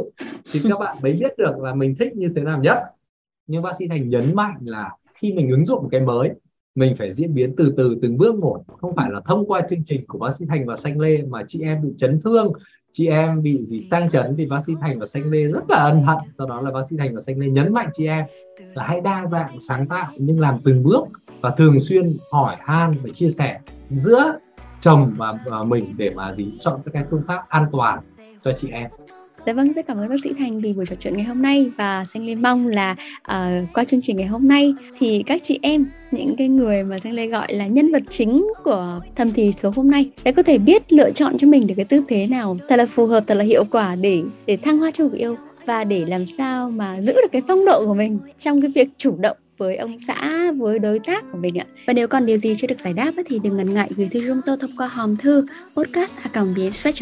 thì 0.52 0.60
các 0.68 0.78
bạn 0.80 0.96
mới 1.02 1.12
biết 1.12 1.38
được 1.38 1.58
là 1.58 1.74
mình 1.74 1.94
thích 1.98 2.16
như 2.16 2.32
thế 2.36 2.42
nào 2.42 2.60
nhất. 2.60 2.78
Nhưng 3.46 3.62
bác 3.62 3.76
sĩ 3.78 3.88
thành 3.88 4.08
nhấn 4.08 4.34
mạnh 4.34 4.56
là 4.60 4.90
khi 5.14 5.32
mình 5.32 5.50
ứng 5.50 5.66
dụng 5.66 5.82
một 5.82 5.88
cái 5.92 6.00
mới, 6.00 6.30
mình 6.74 6.96
phải 6.98 7.12
diễn 7.12 7.34
biến 7.34 7.54
từ 7.56 7.74
từ, 7.76 7.98
từng 8.02 8.18
bước 8.18 8.34
một. 8.34 8.64
Không 8.80 8.96
phải 8.96 9.10
là 9.10 9.20
thông 9.26 9.46
qua 9.46 9.60
chương 9.70 9.84
trình 9.86 10.06
của 10.06 10.18
bác 10.18 10.36
sĩ 10.36 10.44
thành 10.48 10.66
và 10.66 10.76
xanh 10.76 11.00
lê 11.00 11.22
mà 11.22 11.42
chị 11.48 11.60
em 11.62 11.82
bị 11.82 11.88
chấn 11.96 12.20
thương, 12.20 12.52
chị 12.92 13.06
em 13.06 13.42
bị 13.42 13.66
gì 13.66 13.80
sang 13.80 14.10
chấn 14.10 14.34
thì 14.38 14.46
bác 14.46 14.64
sĩ 14.66 14.72
thành 14.80 14.98
và 14.98 15.06
xanh 15.06 15.30
lê 15.30 15.44
rất 15.44 15.64
là 15.68 15.76
ân 15.76 16.02
hận. 16.02 16.16
Do 16.38 16.46
đó 16.46 16.60
là 16.60 16.70
bác 16.70 16.80
sĩ 16.90 16.96
thành 16.98 17.14
và 17.14 17.20
xanh 17.20 17.38
lê 17.38 17.46
nhấn 17.46 17.72
mạnh 17.72 17.88
chị 17.92 18.06
em 18.06 18.24
là 18.74 18.82
hãy 18.82 19.00
đa 19.00 19.26
dạng, 19.26 19.60
sáng 19.60 19.86
tạo 19.88 20.12
nhưng 20.16 20.40
làm 20.40 20.58
từng 20.64 20.82
bước 20.82 21.04
và 21.40 21.50
thường 21.50 21.80
xuyên 21.80 22.16
hỏi 22.30 22.56
han 22.58 22.92
và 23.02 23.10
chia 23.14 23.30
sẻ 23.30 23.60
giữa 23.90 24.38
chồng 24.84 25.14
và, 25.16 25.32
và 25.46 25.62
mình 25.62 25.94
để 25.96 26.10
mà 26.10 26.34
gì 26.34 26.52
chọn 26.60 26.80
các 26.84 26.90
cái 26.94 27.04
phương 27.10 27.22
pháp 27.28 27.48
an 27.48 27.66
toàn 27.72 27.98
cho 28.44 28.52
chị 28.56 28.68
em. 28.72 28.86
Dạ 29.46 29.52
vâng, 29.52 29.72
rất 29.72 29.86
cảm 29.86 29.96
ơn 29.96 30.08
bác 30.08 30.16
sĩ 30.24 30.32
Thành 30.38 30.60
vì 30.60 30.72
buổi 30.72 30.86
trò 30.86 30.96
chuyện 31.00 31.16
ngày 31.16 31.26
hôm 31.26 31.42
nay 31.42 31.70
và 31.76 32.04
Xanh 32.04 32.26
Lê 32.26 32.34
mong 32.34 32.68
là 32.68 32.96
uh, 33.18 33.72
qua 33.74 33.84
chương 33.84 34.00
trình 34.00 34.16
ngày 34.16 34.26
hôm 34.26 34.48
nay 34.48 34.74
thì 34.98 35.22
các 35.26 35.42
chị 35.42 35.58
em, 35.62 35.86
những 36.10 36.36
cái 36.36 36.48
người 36.48 36.82
mà 36.82 36.98
Xanh 36.98 37.12
Lê 37.12 37.26
gọi 37.26 37.54
là 37.54 37.66
nhân 37.66 37.92
vật 37.92 38.02
chính 38.08 38.46
của 38.64 39.00
thầm 39.16 39.32
thì 39.32 39.52
số 39.52 39.72
hôm 39.76 39.90
nay 39.90 40.10
đã 40.24 40.32
có 40.32 40.42
thể 40.42 40.58
biết 40.58 40.92
lựa 40.92 41.10
chọn 41.10 41.38
cho 41.38 41.46
mình 41.46 41.66
được 41.66 41.74
cái 41.76 41.84
tư 41.84 42.00
thế 42.08 42.26
nào 42.26 42.56
thật 42.68 42.76
là 42.76 42.86
phù 42.86 43.06
hợp, 43.06 43.24
thật 43.26 43.34
là 43.34 43.44
hiệu 43.44 43.64
quả 43.70 43.96
để 43.96 44.22
để 44.46 44.56
thăng 44.56 44.78
hoa 44.78 44.90
cho 44.90 45.08
cuộc 45.08 45.16
yêu 45.16 45.36
và 45.66 45.84
để 45.84 46.04
làm 46.04 46.26
sao 46.26 46.70
mà 46.70 47.00
giữ 47.00 47.12
được 47.12 47.32
cái 47.32 47.42
phong 47.48 47.64
độ 47.64 47.86
của 47.86 47.94
mình 47.94 48.18
trong 48.40 48.62
cái 48.62 48.70
việc 48.74 48.88
chủ 48.96 49.16
động 49.18 49.36
với 49.58 49.76
ông 49.76 49.96
xã, 50.06 50.52
với 50.52 50.78
đối 50.78 50.98
tác 50.98 51.24
của 51.32 51.38
mình 51.38 51.58
ạ. 51.58 51.66
Và 51.86 51.92
nếu 51.92 52.08
còn 52.08 52.26
điều 52.26 52.36
gì 52.36 52.54
chưa 52.58 52.66
được 52.66 52.80
giải 52.84 52.92
đáp 52.92 53.12
thì 53.26 53.38
đừng 53.42 53.56
ngần 53.56 53.74
ngại 53.74 53.90
gửi 53.96 54.08
thư 54.10 54.20
chúng 54.26 54.40
tôi 54.46 54.56
thông 54.60 54.76
qua 54.76 54.86
hòm 54.86 55.16
thư 55.16 55.46
podcast 55.76 56.18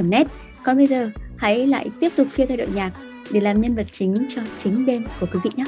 net. 0.04 0.26
Còn 0.64 0.76
bây 0.76 0.86
giờ, 0.86 1.10
hãy 1.38 1.66
lại 1.66 1.88
tiếp 2.00 2.12
tục 2.16 2.26
phiêu 2.30 2.46
theo 2.46 2.56
đội 2.56 2.68
nhạc 2.74 2.92
để 3.30 3.40
làm 3.40 3.60
nhân 3.60 3.74
vật 3.74 3.86
chính 3.90 4.14
cho 4.28 4.42
chính 4.58 4.86
đêm 4.86 5.04
của 5.20 5.26
quý 5.32 5.40
vị 5.44 5.50
nhé. 5.56 5.64